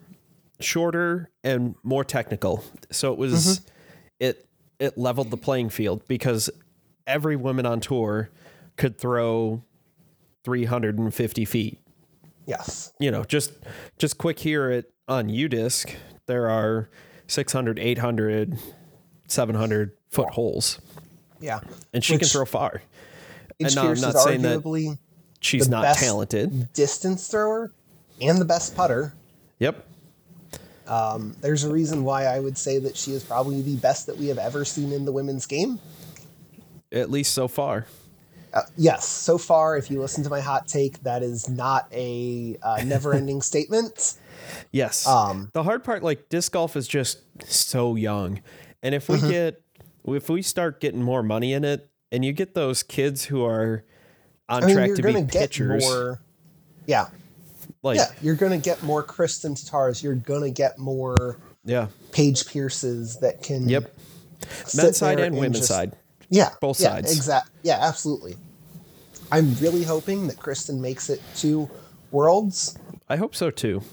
[0.59, 2.63] shorter and more technical.
[2.91, 3.65] So it was Mm-hmm.
[4.19, 4.45] it
[4.79, 6.49] it leveled the playing field because
[7.07, 8.29] every woman on tour
[8.75, 9.63] could throw
[10.43, 11.79] 350 feet.
[12.45, 12.91] Yes.
[12.99, 13.51] You know, just
[13.97, 15.95] just quick here at on UDisc,
[16.27, 16.89] there are
[17.27, 18.57] 600, 800,
[19.27, 20.79] 700 foot holes
[21.39, 21.59] Yeah.
[21.93, 22.81] and she can throw far.
[23.59, 24.97] And no, I'm not saying that
[25.41, 26.71] she's not talented.
[26.73, 27.71] distance thrower
[28.21, 29.13] and the best putter.
[29.59, 29.87] Yep.
[30.87, 34.17] Um, there's a reason why I would say that she is probably the best that
[34.17, 35.79] we have ever seen in the women's game.
[36.91, 37.87] At least so far.
[38.53, 42.55] Uh, yes, so far, if you listen to my hot take, that is not a
[42.61, 44.15] uh, never-ending statement.
[44.71, 45.07] Yes.
[45.07, 48.41] Um, the hard part, like disc golf, is just so young,
[48.83, 49.29] and if we Mm-hmm.
[49.29, 49.61] get,
[50.05, 53.83] if we start getting more money in it, and you get those kids who are
[54.49, 56.21] on I mean, track you're to going be to get pitchers, more.
[56.85, 57.07] Yeah,
[57.81, 60.03] like yeah, you're going to get more Kristin Tattars.
[60.03, 63.67] You're going to get more yeah, Paige Pierces that can.
[63.67, 63.91] yep,
[64.75, 65.93] men's side there and women's just- side.
[66.33, 67.15] Yeah, Both yeah, sides.
[67.15, 67.49] Exact.
[67.61, 68.35] Yeah, absolutely.
[69.31, 71.69] I'm really hoping that Kristin makes it to
[72.11, 72.75] Worlds.
[73.07, 73.83] I hope so too.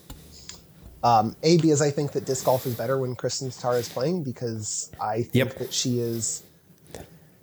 [1.03, 4.23] Um, a because I think that disc golf is better when Kristin Tattar is playing
[4.23, 5.59] because I think Yep.
[5.59, 6.43] that she is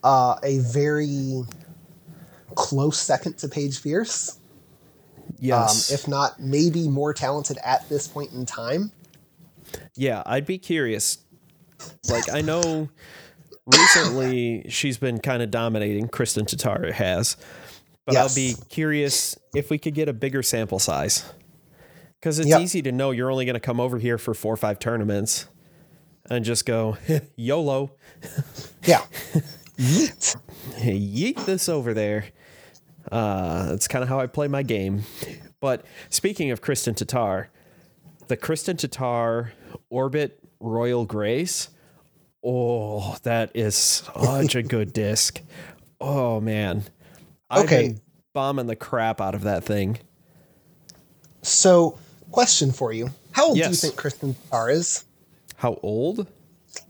[0.04, 1.44] uh, a very
[2.56, 4.40] close second to Paige Pierce.
[5.28, 5.92] Um, Yes.
[5.92, 8.92] if not, maybe more talented at this point in time.
[9.96, 11.20] Yeah, I'd be curious.
[12.10, 12.90] Like I know
[13.68, 16.08] recently she's been kind of dominating.
[16.08, 17.38] Kristin Tattar has,
[18.06, 21.24] but I'll be curious if we could get a bigger sample size.
[22.20, 22.62] Because it's Yep.
[22.62, 25.46] easy to know you're only going to come over here for four or five tournaments,
[26.30, 26.98] and just go
[27.36, 27.92] YOLO,
[28.84, 29.04] Yeah.
[29.78, 30.36] Yeet.
[30.80, 32.26] yeet this over there.
[33.12, 35.04] Uh, that's kind of how I play my game.
[35.60, 37.48] But speaking of Kristin Tattar,
[38.28, 39.52] the Kristin Tattar
[39.90, 41.70] Orbit Royal Grace.
[42.44, 45.42] Oh, that is such a good disc.
[46.00, 46.84] Oh man.
[47.52, 47.96] Okay.
[48.34, 50.00] bombing the crap out of that thing.
[51.42, 51.98] So,
[52.32, 55.06] question for you: How old do you think Kristin Tattar is?
[55.56, 56.28] How old?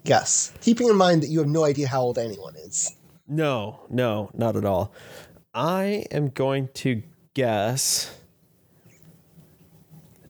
[0.04, 2.96] Yes, keeping in mind that you have no idea how old anyone is.
[3.28, 4.94] No, no, not at all.
[5.54, 7.02] I am going to
[7.34, 8.18] guess.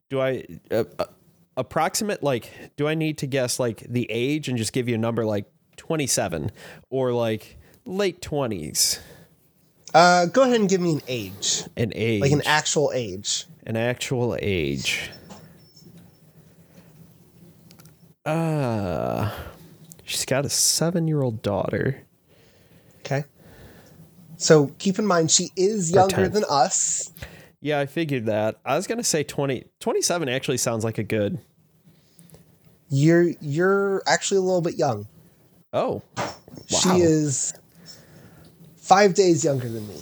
[0.09, 1.05] Do I uh, uh,
[1.57, 2.51] approximate like?
[2.77, 5.51] Do I need to guess like the age and just give you a number like
[5.75, 6.51] twenty-seven
[6.89, 8.99] or like late twenties?
[9.93, 13.45] Uh, go ahead and give me an age, An age, like an actual age.
[13.65, 15.09] an actual age.
[18.25, 19.31] Uh,
[20.03, 22.01] she's got a seven-year-old daughter.
[22.99, 23.23] Okay.
[24.35, 27.11] So keep in mind she is younger than us.
[27.67, 28.61] Yeah, I figured that.
[28.63, 29.65] I was going to say 20.
[29.81, 31.37] 27 actually sounds like a good.
[32.89, 35.05] You're you're actually a little bit young.
[35.73, 36.01] Oh.
[36.15, 36.31] Wow.
[36.65, 37.53] She is
[38.77, 40.01] five days younger than me.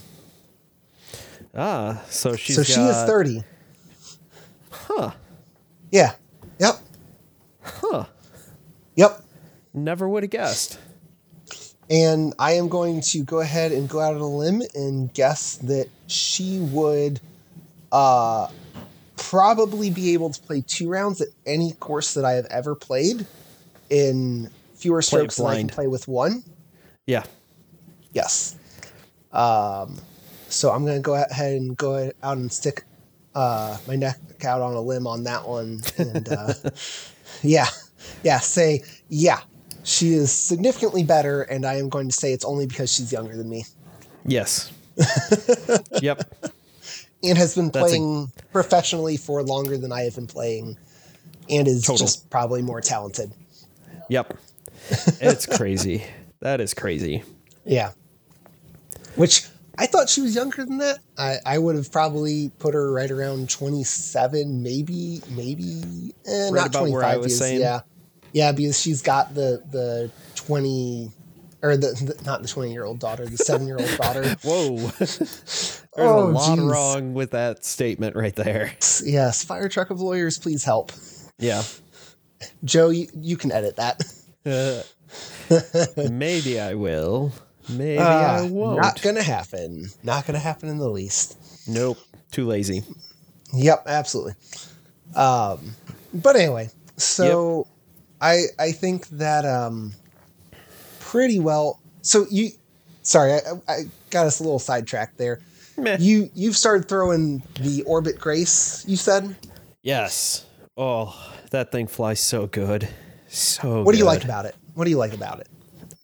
[1.56, 3.44] Ah, so she's so she is thirty.
[4.70, 5.14] Huh.
[5.92, 6.14] Yeah.
[6.60, 6.76] Yep.
[7.64, 8.06] Huh.
[8.96, 9.24] Yep.
[9.74, 10.78] Never would have guessed.
[11.90, 15.56] And I am going to go ahead and go out on a limb and guess
[15.58, 17.20] that she would
[17.96, 18.50] uh,
[19.16, 23.26] probably be able to play two rounds at any course that I have ever played
[23.90, 26.44] in fewer strokes than I can play with one.
[27.08, 27.24] Yeah.
[28.12, 28.58] Yes.
[29.32, 30.00] Um,
[30.50, 32.84] so I'm going to go ahead and go out and stick
[33.34, 35.82] uh, my neck out on a limb on that one.
[35.98, 36.54] And uh,
[37.42, 37.68] yeah,
[38.24, 39.40] yeah, say, yeah,
[39.84, 41.44] she is significantly better.
[41.44, 43.64] And I am going to say it's only because she's younger than me
[44.26, 44.72] Yes.
[46.02, 46.24] yep.
[47.30, 50.78] And has been That's a- playing professionally for longer than I have been playing
[51.50, 51.98] and is Total.
[52.06, 53.32] just probably more talented.
[54.10, 54.38] Yep.
[55.20, 56.04] It's crazy.
[56.42, 57.24] that is crazy.
[57.66, 57.92] Yeah.
[59.16, 59.46] Which
[59.78, 61.00] I thought she was younger than that.
[61.18, 66.68] I, I would have probably put her right around 27, maybe, maybe, eh, Right not
[66.68, 67.40] about 25 where I was years.
[67.40, 67.60] saying?
[67.62, 67.82] Yeah.
[68.34, 71.10] Yeah, because she's got the the twenty
[71.66, 71.88] or the,
[72.18, 74.24] the not the twenty year old daughter, the seven year old daughter.
[74.44, 74.76] Whoa.
[75.00, 76.64] There's Oh, a lot geez.
[76.66, 78.74] wrong with that statement right there.
[79.04, 80.92] yes, fire truck of lawyers, please help.
[81.40, 81.64] Yeah.
[82.66, 84.04] Joe, you, you can edit that.
[84.46, 84.84] Uh,
[86.12, 87.32] maybe I will.
[87.70, 88.82] Maybe Uh, I won't.
[88.82, 89.88] Not gonna happen.
[90.04, 91.38] Not gonna happen in the least.
[91.68, 91.98] nope.
[92.32, 92.84] Too lazy.
[93.54, 94.34] Yep, absolutely.
[95.16, 95.76] Um,
[96.14, 97.68] but anyway, so
[98.20, 99.94] I I think that um,
[101.16, 101.80] pretty well.
[102.02, 102.50] So you,
[103.04, 103.40] sorry, I,
[103.70, 105.40] I got us a little sidetracked there.
[105.78, 105.96] Meh.
[106.00, 108.84] You you've started throwing the orbit grace.
[108.88, 109.36] You said.
[109.82, 110.46] Yes.
[110.78, 111.16] Oh,
[111.52, 112.88] that thing flies so good.
[113.30, 114.56] So What do you like about it?
[114.74, 115.48] What do you like about it?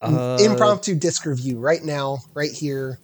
[0.01, 2.99] Uh, Impromptu disc review right now, right here.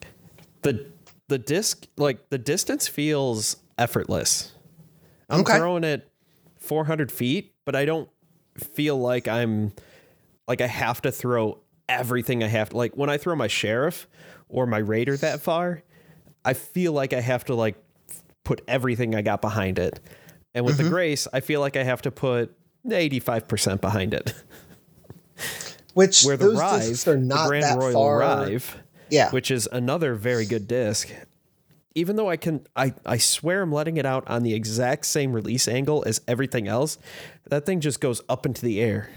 [0.61, 0.85] the
[1.27, 4.53] the disc like the distance feels effortless.
[5.29, 5.57] I'm Okay.
[5.57, 6.09] throwing it
[6.59, 8.09] 400 feet, but I don't
[8.57, 9.73] feel like I'm
[10.47, 11.59] like I have to throw
[11.89, 12.77] everything I have to.
[12.77, 14.07] Like when I throw my sheriff
[14.49, 15.83] or my raider that far,
[16.45, 17.75] I feel like I have to like
[18.43, 19.99] put everything I got behind it.
[20.55, 20.83] And with Mm-hmm.
[20.85, 22.55] the grace, I feel like I have to put
[22.87, 24.33] 85% behind it.
[25.93, 28.19] Which Where the Rive, discs are the Grand that Royal far.
[28.19, 28.77] Rive,
[29.09, 29.31] Yeah.
[29.31, 31.09] which is another very good disc.
[31.95, 35.33] Even though I can, I, I swear I'm letting it out on the exact same
[35.33, 36.99] release angle as everything else.
[37.49, 39.09] That thing just goes up into the air,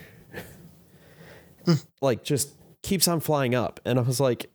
[1.67, 1.75] Hmm.
[2.01, 2.49] like just
[2.83, 3.81] keeps on flying up.
[3.85, 4.51] And I was like,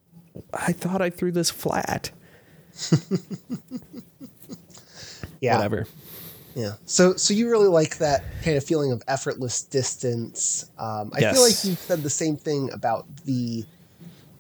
[0.54, 2.12] I thought I threw this flat.
[5.42, 5.56] yeah.
[5.56, 5.88] Whatever.
[6.56, 6.74] Yeah.
[6.86, 10.70] So so you really like that kind of feeling of effortless distance.
[10.78, 11.66] Um, I feel like Yes.
[11.66, 13.66] you said the same thing about the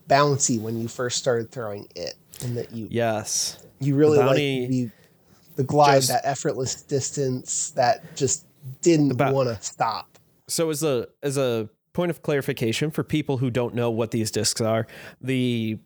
[0.09, 3.57] bouncy when you first started throwing it, and that you Yes.
[3.79, 4.89] you really like the
[5.57, 8.45] the glide, just- that effortless distance that just
[8.81, 10.17] didn't want to stop.
[10.47, 14.29] So as a as a point of clarification for people who don't know what these
[14.29, 14.85] discs are,
[15.21, 15.79] the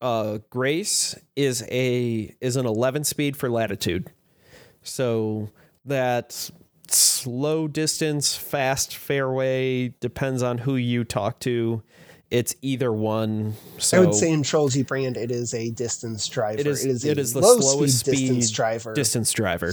[0.00, 4.12] uh, Grace is a is an 11 speed for latitude.
[4.82, 5.50] So
[5.86, 6.50] that
[6.88, 11.82] slow distance, fast fairway depends on who you talk to.
[12.30, 13.54] It's either one.
[13.78, 16.60] So I would say in Trilogy brand, it is a distance driver.
[16.60, 18.92] it is it is, it a the low slowest speed distance speed driver.
[18.92, 19.72] Distance driver.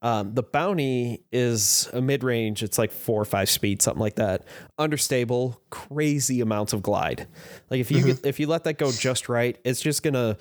[0.00, 2.62] Um, the bounty is a mid range.
[2.62, 4.44] It's like four or five speed, something like that.
[4.78, 7.26] Understable, crazy amounts of glide.
[7.68, 8.26] Like if you Mm-hmm.
[8.26, 10.36] if you let that go just right, it's just gonna.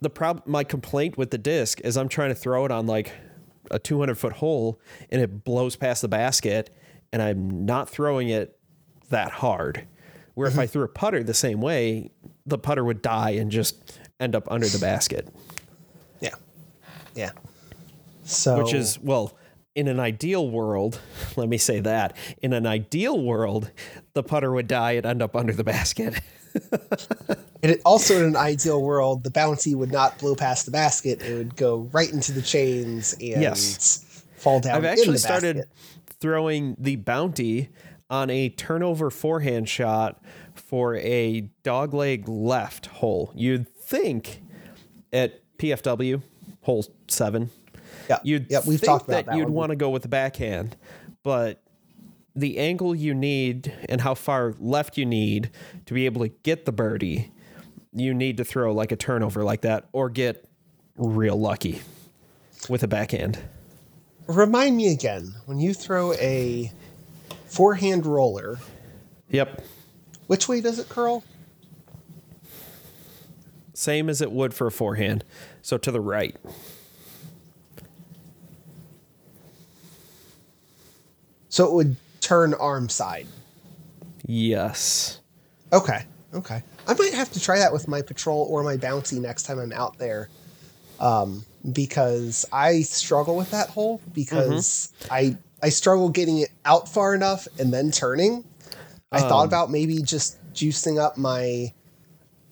[0.00, 3.10] The prob my complaint with the disc is I'm trying to throw it on like
[3.70, 4.78] a 200 foot hole
[5.10, 6.70] and it blows past the basket,
[7.12, 8.58] and I'm not throwing it
[9.10, 9.86] that hard.
[10.34, 10.58] Where Mm-hmm.
[10.58, 12.10] if I threw a putter the same way,
[12.46, 15.28] the putter would die and just end up under the basket.
[16.20, 16.34] yeah,
[17.14, 17.30] yeah.
[18.24, 19.36] So which is well
[19.74, 21.00] in an ideal world
[21.36, 23.70] let me say that in an ideal world
[24.14, 26.20] the putter would die and end up under the basket
[27.62, 31.22] And also in an ideal world, the bouncy would not blow past the basket.
[31.22, 34.22] It would go right into the chains and Yes.
[34.36, 34.76] fall down.
[34.76, 35.72] i've actually started basket.
[36.20, 37.70] throwing the bounty
[38.10, 40.22] on a turnover forehand shot
[40.54, 44.42] for a dogleg left hole you'd think
[45.12, 46.22] at pfw
[46.62, 47.48] hole seven
[48.08, 50.76] Yeah, you'd yeah, we've think that, that you'd want to go with the backhand,
[51.22, 51.60] but
[52.36, 55.50] the angle you need and how far left you need
[55.86, 57.30] to be able to get the birdie,
[57.92, 60.44] you need to throw like a turnover like that or get
[60.96, 61.80] real lucky
[62.68, 63.38] with a backhand.
[64.26, 66.72] Remind me again when you throw a
[67.46, 68.58] forehand roller,
[69.30, 69.64] Yep.
[70.26, 71.22] which way does it curl?
[73.74, 75.24] Same as it would for a forehand.
[75.62, 76.36] So to the right.
[81.54, 83.28] So it would turn arm side.
[84.26, 85.20] Yes.
[85.72, 86.04] Okay.
[86.34, 86.64] Okay.
[86.88, 89.72] I might have to try that with my patrol or my bouncy next time I'm
[89.72, 90.30] out there.
[90.98, 97.14] Um, because I struggle with that hole because I I struggle getting it out far
[97.14, 98.44] enough and then turning.
[99.12, 101.72] I thought about maybe just juicing up my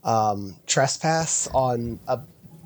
[0.05, 2.21] um, trespass on a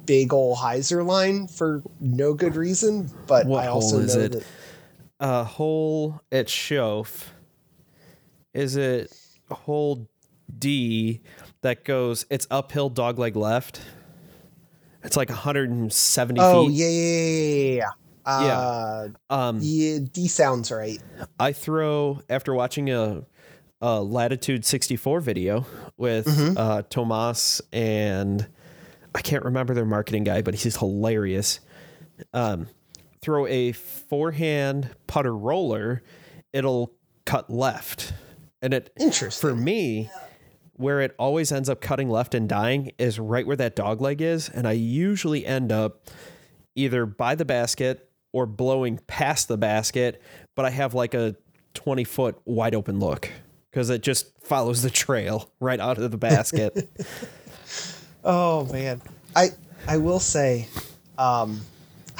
[0.04, 4.32] big ol' hyzer line for no good reason, but I also know it?
[4.32, 4.46] that
[5.20, 7.26] A hole at Shoaff.
[8.52, 9.12] Is it
[9.50, 10.08] hole
[10.58, 11.20] D
[11.62, 13.80] that goes, it's uphill dogleg left?
[15.02, 16.74] It's like 170 Oh feet.
[16.74, 17.90] yeah, yeah, yeah, yeah, yeah.
[18.26, 18.58] Yeah.
[18.58, 21.00] Uh, Um, yeah, D sounds right.
[21.38, 23.24] I throw after watching a,
[23.80, 25.64] a latitude 64 video
[25.96, 26.54] with Mm-hmm.
[26.58, 28.48] uh, Tomas and
[29.14, 31.60] I can't remember their marketing guy, but he's hilarious.
[32.34, 32.66] Um,
[33.26, 36.00] throw a forehand putter roller,
[36.52, 36.92] it'll
[37.24, 38.12] cut left.
[38.62, 39.50] And it Interesting.
[39.50, 40.08] for me,
[40.74, 44.22] where it always ends up cutting left and dying is right where that dog leg
[44.22, 44.48] is.
[44.48, 46.06] And I usually end up
[46.76, 50.22] either by the basket or blowing past the basket,
[50.54, 51.34] but I have like a
[51.74, 53.28] 20 foot wide open look
[53.72, 56.88] because it just follows the trail right out of the basket.
[58.28, 59.02] Oh man,
[59.36, 59.50] I
[59.86, 60.66] I will say,
[61.16, 61.60] um,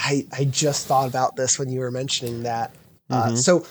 [0.07, 2.73] I I just thought about this when you were mentioning that.
[3.11, 3.67] Uh, so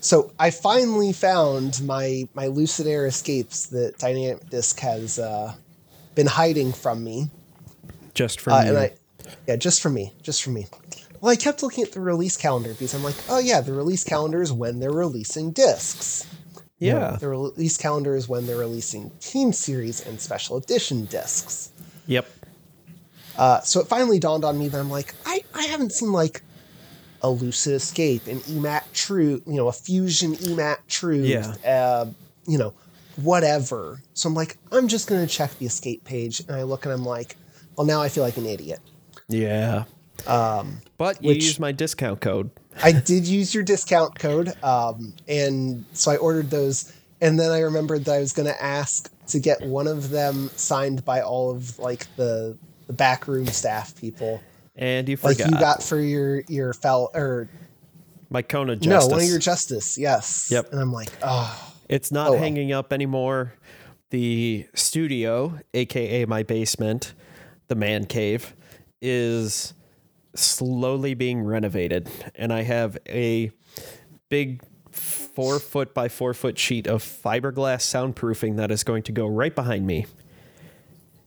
[0.00, 5.54] so I finally found my my Lucid Air escapes that Dynamic Disc has uh,
[6.14, 7.30] been hiding from me,
[8.12, 8.68] just for uh, me.
[8.68, 8.92] and I
[9.46, 10.66] yeah just for me just for me.
[11.20, 14.04] Well, I kept looking at the release calendar because I'm like, oh yeah, the release
[14.04, 16.26] calendar is when they're releasing discs.
[16.78, 17.16] Yeah.
[17.18, 21.72] the release calendar is when they're releasing Team Series and Special Edition discs.
[22.06, 22.28] Yep.
[23.38, 26.42] Uh, so it finally dawned on me that I'm like, I, I haven't seen like
[27.22, 31.54] a Lucid Escape, an EMAC Truth, you know, a Fusion EMAC Truth, Yeah.
[31.64, 32.06] uh,
[32.46, 32.74] you know,
[33.16, 34.02] whatever.
[34.14, 36.40] So I'm like, I'm just going to check the escape page.
[36.40, 37.36] And I look and I'm like,
[37.76, 38.80] well, now I feel like an idiot.
[39.28, 39.84] Yeah.
[40.26, 42.50] Um, But you use my discount code.
[42.82, 44.52] I did use your discount code.
[44.62, 46.92] Um, and so I ordered those.
[47.20, 50.50] And then I remembered that I was going to ask to get one of them
[50.56, 52.56] signed by all of like the,
[52.88, 54.42] the backroom staff people.
[54.74, 55.38] And you forgot.
[55.40, 57.48] like you got for your your fel or
[58.30, 59.08] my of justice.
[59.08, 60.72] no one of your justice yes Yep.
[60.72, 62.40] and i'm like oh It's not Oh, well.
[62.40, 63.54] hanging up anymore.
[64.10, 67.14] The studio, aka my basement,
[67.68, 68.54] the man cave,
[69.02, 69.74] is
[70.34, 73.50] slowly being renovated, and I have a
[74.30, 79.26] big four foot by four foot sheet of fiberglass soundproofing that is going to go
[79.26, 80.06] right behind me.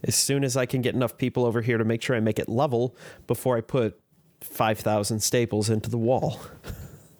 [0.04, 2.40] As soon as I can get enough people over here to make sure I make
[2.40, 2.96] it level
[3.28, 4.00] before I put
[4.42, 6.40] 5,000 staples into the wall.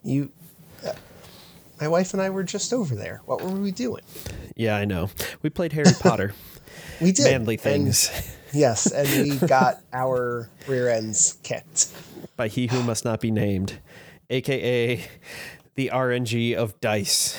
[0.04, 0.32] you
[0.86, 0.94] uh,
[1.80, 4.02] my wife and i were just over there what were we doing
[4.56, 5.12] Yeah, I know.
[5.44, 6.34] We played Harry Potter.
[7.00, 8.10] we did manly And- things
[8.54, 11.90] yes and we got our rear ends kicked
[12.36, 13.78] by he who must not be named,
[14.32, 15.06] aka
[15.76, 17.38] the RNG of dice.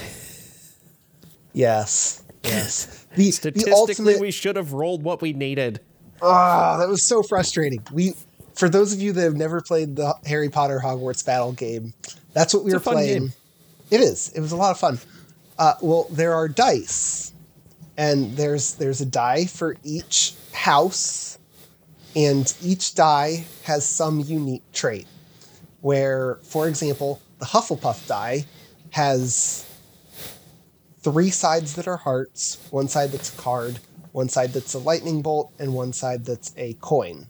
[1.52, 5.80] yes yes the, the Statistically, ultimate we should have rolled what we needed.
[6.22, 8.14] ah that was so frustrating we
[8.54, 11.92] for those of you that have never played the harry potter hogwarts battle game
[12.32, 13.32] that's what we It's were playing game.
[13.90, 14.30] It is.
[14.30, 14.98] It was a lot of fun.
[15.58, 17.34] Uh, well, there are dice,
[17.98, 21.36] and there's there's a die for each house,
[22.16, 25.06] and each die has some unique trait.
[25.82, 28.46] Where, for example, the Hufflepuff die
[28.92, 29.66] has
[31.02, 33.78] three sides that are hearts, one side that's a card,
[34.12, 37.26] one side that's a lightning bolt, and one side that's a coin.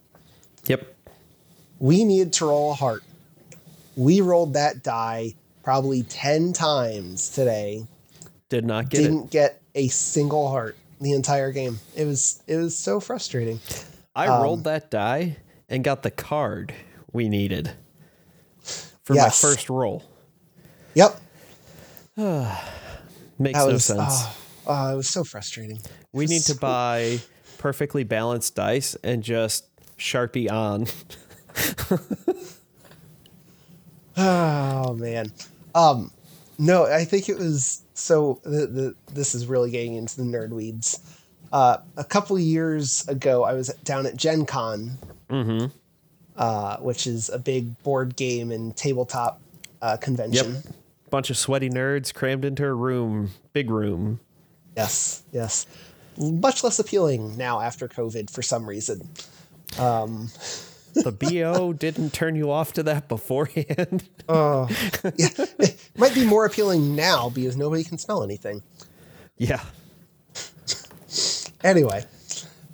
[0.67, 0.95] Yep.
[1.79, 3.03] We needed to roll a heart.
[3.97, 7.87] We rolled that die probably 10 times today.
[8.49, 9.31] Did not get Didn't it.
[9.31, 11.79] get a single heart the entire game.
[11.97, 13.61] It was it was so frustrating.
[14.15, 16.75] I um, rolled that die and got the card
[17.13, 17.73] we needed
[19.05, 19.43] for Yes.
[19.43, 20.05] my first roll.
[20.95, 21.21] Yep.
[23.39, 23.99] Makes That no was sense.
[24.03, 25.81] oh, oh, it was so frustrating.
[26.13, 27.21] we need to buy
[27.59, 29.67] perfectly balanced dice and just
[29.99, 30.87] Sharpie on.
[34.17, 35.33] Oh man.
[35.75, 36.11] Um
[36.59, 40.51] no, I think it was so the, the this is really getting into the nerd
[40.51, 41.01] weeds.
[41.53, 45.67] Uh, a couple of years ago, I was down at Gen Con, Mm-hmm.
[46.37, 49.41] uh, which is a big board game and tabletop
[49.83, 50.55] uh, convention.
[50.55, 50.65] Yep.
[51.13, 54.19] Bunch of sweaty nerds crammed into a room, big room.
[54.75, 55.67] Yes, yes.
[56.19, 59.07] Much less appealing now after COVID for some reason.
[59.79, 60.31] Um,
[60.95, 64.09] the BO didn't turn you off to that beforehand.
[64.27, 64.69] oh
[65.19, 68.63] Yeah, it might be more appealing now because nobody can smell anything.
[69.37, 69.61] yeah.
[71.63, 72.05] Anyway,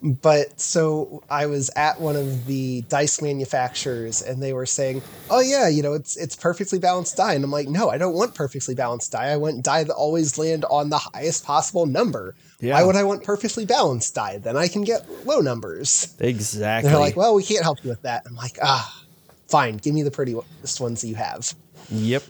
[0.03, 5.40] but so I was at one of the dice manufacturers and they were saying, "Oh
[5.40, 8.34] yeah, you know, it's it's perfectly balanced die." And I'm like, "No, I don't want
[8.34, 9.26] perfectly balanced die.
[9.26, 12.34] I want die that always land on the highest possible number.
[12.61, 12.74] Yeah.
[12.74, 14.38] Why would I want perfectly balanced die?
[14.38, 16.88] Then I can get low numbers." Exactly.
[16.88, 19.05] And they're like, "Well, we can't help you with that." I'm like, "Ah,
[19.49, 19.78] fine.
[19.78, 21.55] Give me the prettiest ones you have."
[21.90, 22.22] yep.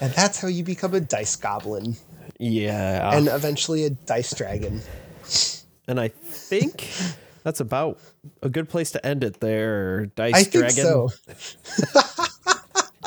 [0.00, 1.96] And that's how you become a dice goblin
[2.38, 3.16] Yeah.
[3.16, 4.80] And, eventually a dice dragon.
[5.96, 6.88] I think
[7.44, 7.98] that's about
[8.42, 11.08] a good place to end it there, Dice I think Dragon.
[11.08, 11.10] so.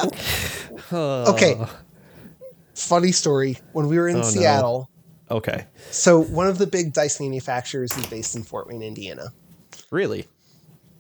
[0.94, 1.60] okay.
[2.74, 3.58] Funny story.
[3.74, 4.26] When we were in Oh, no.
[4.26, 4.90] Seattle,
[5.30, 5.66] Okay.
[5.92, 9.32] so one of the big dice manufacturers is based in Fort Wayne, Indiana.
[9.92, 10.28] Really?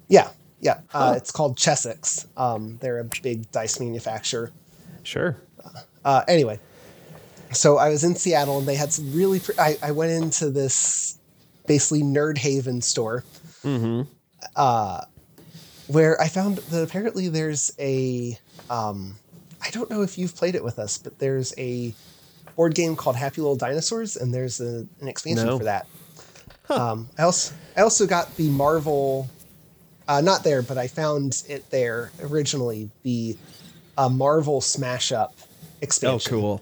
[0.08, 0.30] Yeah,
[0.60, 0.82] yeah.
[0.94, 2.28] Uh, it's called Chessex.
[2.38, 4.52] Um, they're a big dice manufacturer.
[5.04, 5.38] Sure.
[6.06, 6.60] Uh, anyway,
[7.52, 9.40] so I was in Seattle and they had some really.
[9.40, 11.18] Pre- I, I went into this
[11.68, 13.24] basically Nerd Haven store
[13.64, 14.02] Mm-hmm.
[14.56, 15.02] uh,
[15.88, 18.38] where I found that apparently there's a.
[18.70, 19.16] Um,
[19.64, 21.94] I don't know if you've played it with us, but there's a
[22.56, 25.58] board game called Happy Little Dinosaurs, and there's a, an expansion No.
[25.60, 25.86] for that.
[26.70, 29.30] Um, I also I also got the Marvel,
[30.08, 32.90] uh, not there, but I found it there originally.
[33.04, 33.38] The
[33.98, 35.36] uh, Marvel Smash Up
[35.82, 36.34] expansion.
[36.34, 36.62] Oh, cool.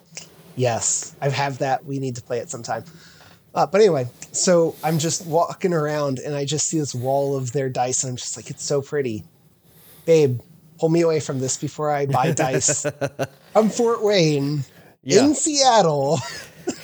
[0.55, 1.85] Yes, I have that.
[1.85, 2.83] We need to play it sometime.
[3.59, 7.51] Uh, but anyway, so I'm just walking around and I just see this wall of
[7.51, 9.25] their dice, and I'm just like, it's so pretty.
[10.05, 10.39] Babe,
[10.79, 12.85] pull me away from this before I buy dice.
[13.55, 14.63] I'm Fort Wayne
[15.03, 15.25] Yeah.
[15.25, 16.19] in Seattle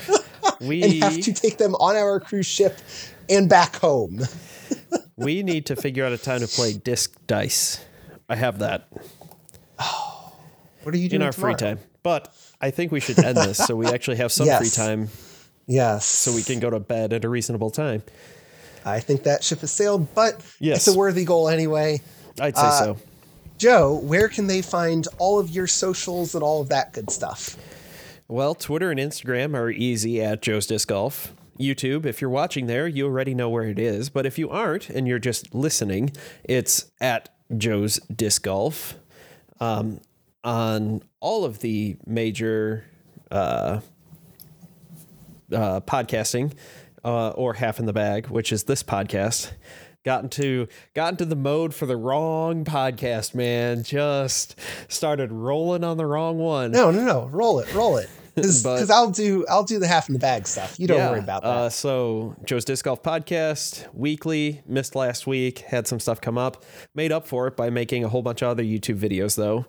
[0.60, 2.78] We and have to take them on our cruise ship
[3.30, 4.20] and back home.
[5.16, 7.80] we need to figure out a time to play disc dice.
[8.28, 8.90] I have that
[10.84, 11.54] What are you doing in our tomorrow?
[11.54, 14.70] free time, but I think we should end this so we actually have some free
[14.70, 15.08] time
[15.68, 16.06] Yes.
[16.06, 18.04] so we can go to bed at a reasonable time.
[18.86, 20.88] I think that ship has sailed, but Yes.
[20.88, 22.02] it's a worthy goal anyway.
[22.40, 22.98] I'd say Uh, so.
[23.58, 27.56] Joe, where can they find all of your socials and all of that good stuff?
[28.28, 31.32] Well, Twitter and Instagram are easy at Joe's Disc Golf.
[31.60, 34.10] YouTube, if you're watching there, you already know where it is.
[34.10, 36.12] But if you aren't and you're just listening,
[36.44, 38.96] it's at Joe's Disc Golf.
[39.62, 40.02] Um,
[40.44, 42.84] on all of the major
[43.32, 43.80] uh,
[45.52, 46.54] uh, podcasting
[47.04, 49.52] uh, or half in the bag, which is this podcast.
[50.04, 53.84] Got into got into the mode for the wrong podcast, man.
[53.84, 56.72] Just started rolling on the wrong one.
[56.72, 57.28] No, no, no.
[57.28, 58.10] Roll it, roll it.
[58.36, 60.78] Because I'll do I'll do the half in the bag stuff.
[60.78, 61.48] You don't worry about that.
[61.48, 65.60] Uh, so Joe's Disc Golf Podcast weekly missed last week.
[65.60, 66.66] Had some stuff come up.
[66.94, 69.66] Made up for it by making a whole bunch of other YouTube videos though.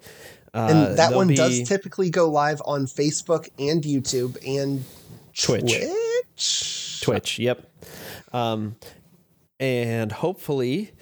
[0.52, 4.82] Uh, and that one be does typically go live on Facebook and YouTube and
[5.40, 5.78] Twitch.
[5.78, 7.00] Twitch.
[7.02, 7.38] Twitch.
[7.38, 7.70] Yep.
[8.32, 8.76] Um,
[9.60, 10.92] and hopefully,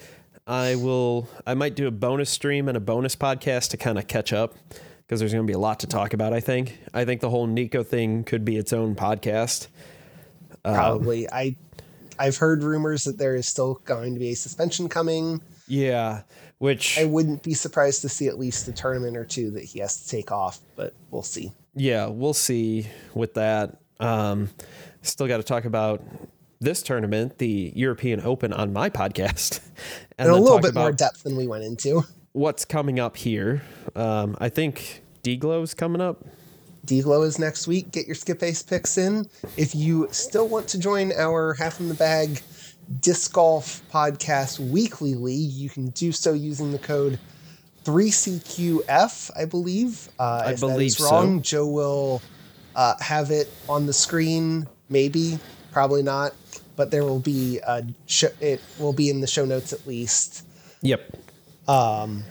[0.47, 1.27] I will.
[1.45, 4.55] I might do a bonus stream and a bonus podcast to kind of catch up
[4.99, 6.33] because there's going to be a lot to talk about.
[6.33, 6.77] I think.
[6.93, 9.67] I think the whole Nikko thing could be its own podcast.
[10.63, 11.29] Probably.
[11.29, 11.55] I
[12.17, 15.41] I've heard rumors that there is still going to be a suspension coming.
[15.67, 16.21] Yeah.
[16.59, 19.79] Which I wouldn't be surprised to see at least a tournament or two that he
[19.79, 21.51] has to take off, but we'll see.
[21.75, 23.77] yeah, we'll see with that.
[23.99, 24.49] Um,
[25.01, 26.03] still got to talk about
[26.59, 29.59] this tournament, the European Open, on my podcast,
[30.17, 32.03] And, a little bit more depth than we went into.
[32.31, 33.61] what's coming up here.
[33.95, 36.23] Um, I think D-Glow's coming up.
[36.85, 37.91] D-Glow is next week.
[37.91, 39.27] Get your SkipAce picks in.
[39.57, 42.41] If you still want to join our half in the bag
[43.01, 47.19] disc golf podcast weekly league, you can do so using the code
[47.83, 50.09] 3CQF, I believe.
[50.19, 51.41] Uh, I if believe is wrong, so.
[51.41, 52.21] Joe will
[52.75, 54.67] uh, have it on the screen.
[54.89, 55.39] Maybe,
[55.71, 56.33] probably not,
[56.75, 60.45] but there will be a sh- it will be in the show notes at least.
[60.81, 61.17] Yep.
[61.67, 62.23] Um,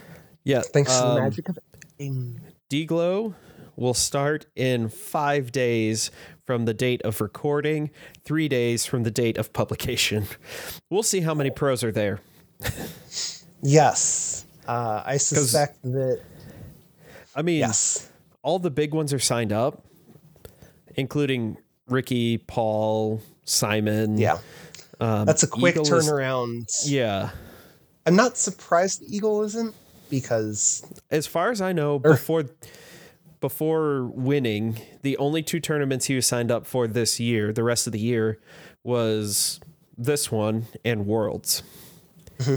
[0.45, 0.63] Yeah.
[0.63, 2.41] thanks to the um, magic of editing.
[2.69, 3.35] D-Glow
[3.77, 6.11] will start in five days
[6.47, 7.91] from the date of recording,
[8.25, 10.27] three days from the date of publication.
[10.91, 12.21] We'll see how many pros are there.
[13.63, 16.21] Yes, uh, I suspect that.
[17.35, 18.09] I mean, Yes.
[18.43, 19.84] all the big ones are signed up,
[20.97, 21.57] including
[21.89, 24.19] Ricky, Paul, Simon.
[24.19, 24.39] Yeah.
[25.01, 26.67] Um, That's a quick Eagle is- turnaround.
[26.87, 27.31] yeah.
[28.07, 29.75] I'm not surprised the Eagle isn't
[30.11, 32.11] because As far as I know, Er.
[32.11, 32.45] before
[33.41, 37.87] before winning, the only two tournaments he was signed up for this year, the rest
[37.87, 38.39] of the year,
[38.83, 39.61] was
[39.99, 41.63] this one and Worlds.
[42.39, 42.57] Mm-hmm.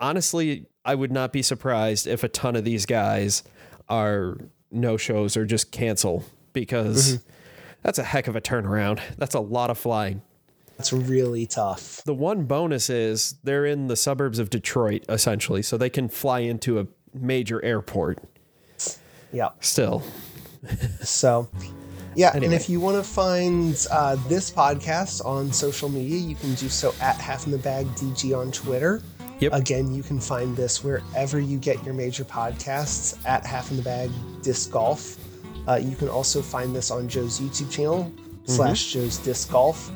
[0.00, 3.42] Honestly, I would not be surprised if a ton of these guys
[3.88, 4.36] are
[4.70, 7.28] no shows or just cancel because Mm-hmm.
[7.82, 9.00] That's a heck of a turnaround.
[9.18, 10.22] That's a lot of flying.
[10.78, 12.02] That's really tough.
[12.04, 16.40] The one bonus is they're in the suburbs of Detroit, essentially, so they can fly
[16.40, 18.18] into a major airport
[19.32, 19.50] Yeah.
[19.60, 20.02] still.
[21.02, 21.48] So,
[22.14, 22.30] yeah.
[22.34, 26.68] And if you want to find uh, this podcast on social media, you can do
[26.68, 29.02] so at Half in the Bag DG on Twitter.
[29.40, 29.52] Yep.
[29.54, 33.82] Again, you can find this wherever you get your major podcasts at Half in the
[33.82, 34.10] Bag
[34.42, 35.16] Disc Golf.
[35.68, 38.12] Uh, you can also find this on Joe's YouTube channel
[38.44, 39.90] slash Joe's Disc Golf.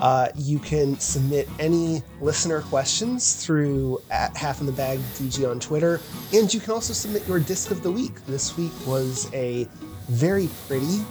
[0.00, 5.60] Uh, you can submit any listener questions through at Half in the Bag DG on
[5.60, 6.00] Twitter,
[6.32, 8.24] and you can also submit your disc of the week.
[8.26, 9.68] This week was a
[10.08, 11.04] very pretty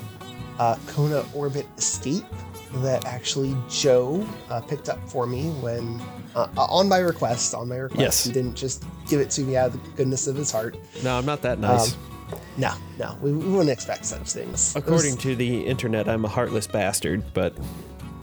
[0.57, 2.26] uh, Kona Orbit Escape
[2.78, 6.02] that actually Joe uh, picked up for me when
[6.36, 7.53] uh, on my request.
[7.53, 8.24] On my request, Yes.
[8.24, 10.76] he didn't just give it to me out of the goodness of his heart.
[11.03, 11.94] No, I'm not that nice.
[11.94, 11.99] Um,
[12.57, 14.76] No, no, we, we wouldn't expect such things.
[14.76, 17.56] According to the internet, I'm a heartless bastard, but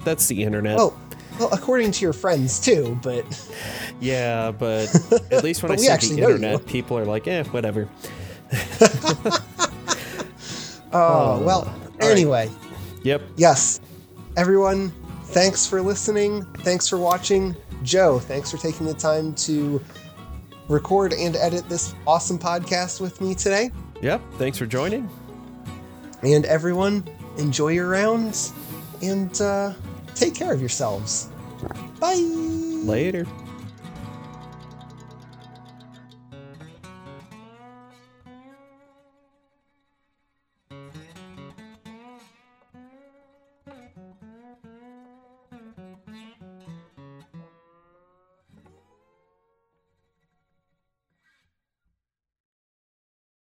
[0.05, 0.77] that's the internet.
[0.77, 0.99] well,
[1.39, 3.25] well, according to your friends too, but
[4.01, 4.95] Yeah, but
[5.33, 7.89] at least when I see the internet, people are like, eh, whatever.
[10.93, 11.65] oh well.
[12.01, 12.11] right.
[12.11, 12.51] Anyway,
[13.03, 13.23] Yep.
[13.37, 13.81] yes,
[14.37, 14.91] everyone,
[15.27, 16.45] thanks for listening.
[16.59, 17.57] Thanks for watching.
[17.83, 19.83] Joe, thanks for taking the time to
[20.69, 23.71] record and edit this awesome podcast with me today.
[24.03, 24.21] Yep.
[24.35, 25.09] Thanks for joining.
[26.23, 27.05] And everyone,
[27.39, 28.53] enjoy your rounds
[29.03, 29.75] and uh,
[30.15, 31.29] take care of yourselves.
[32.01, 32.15] Bye.
[32.15, 33.27] Later.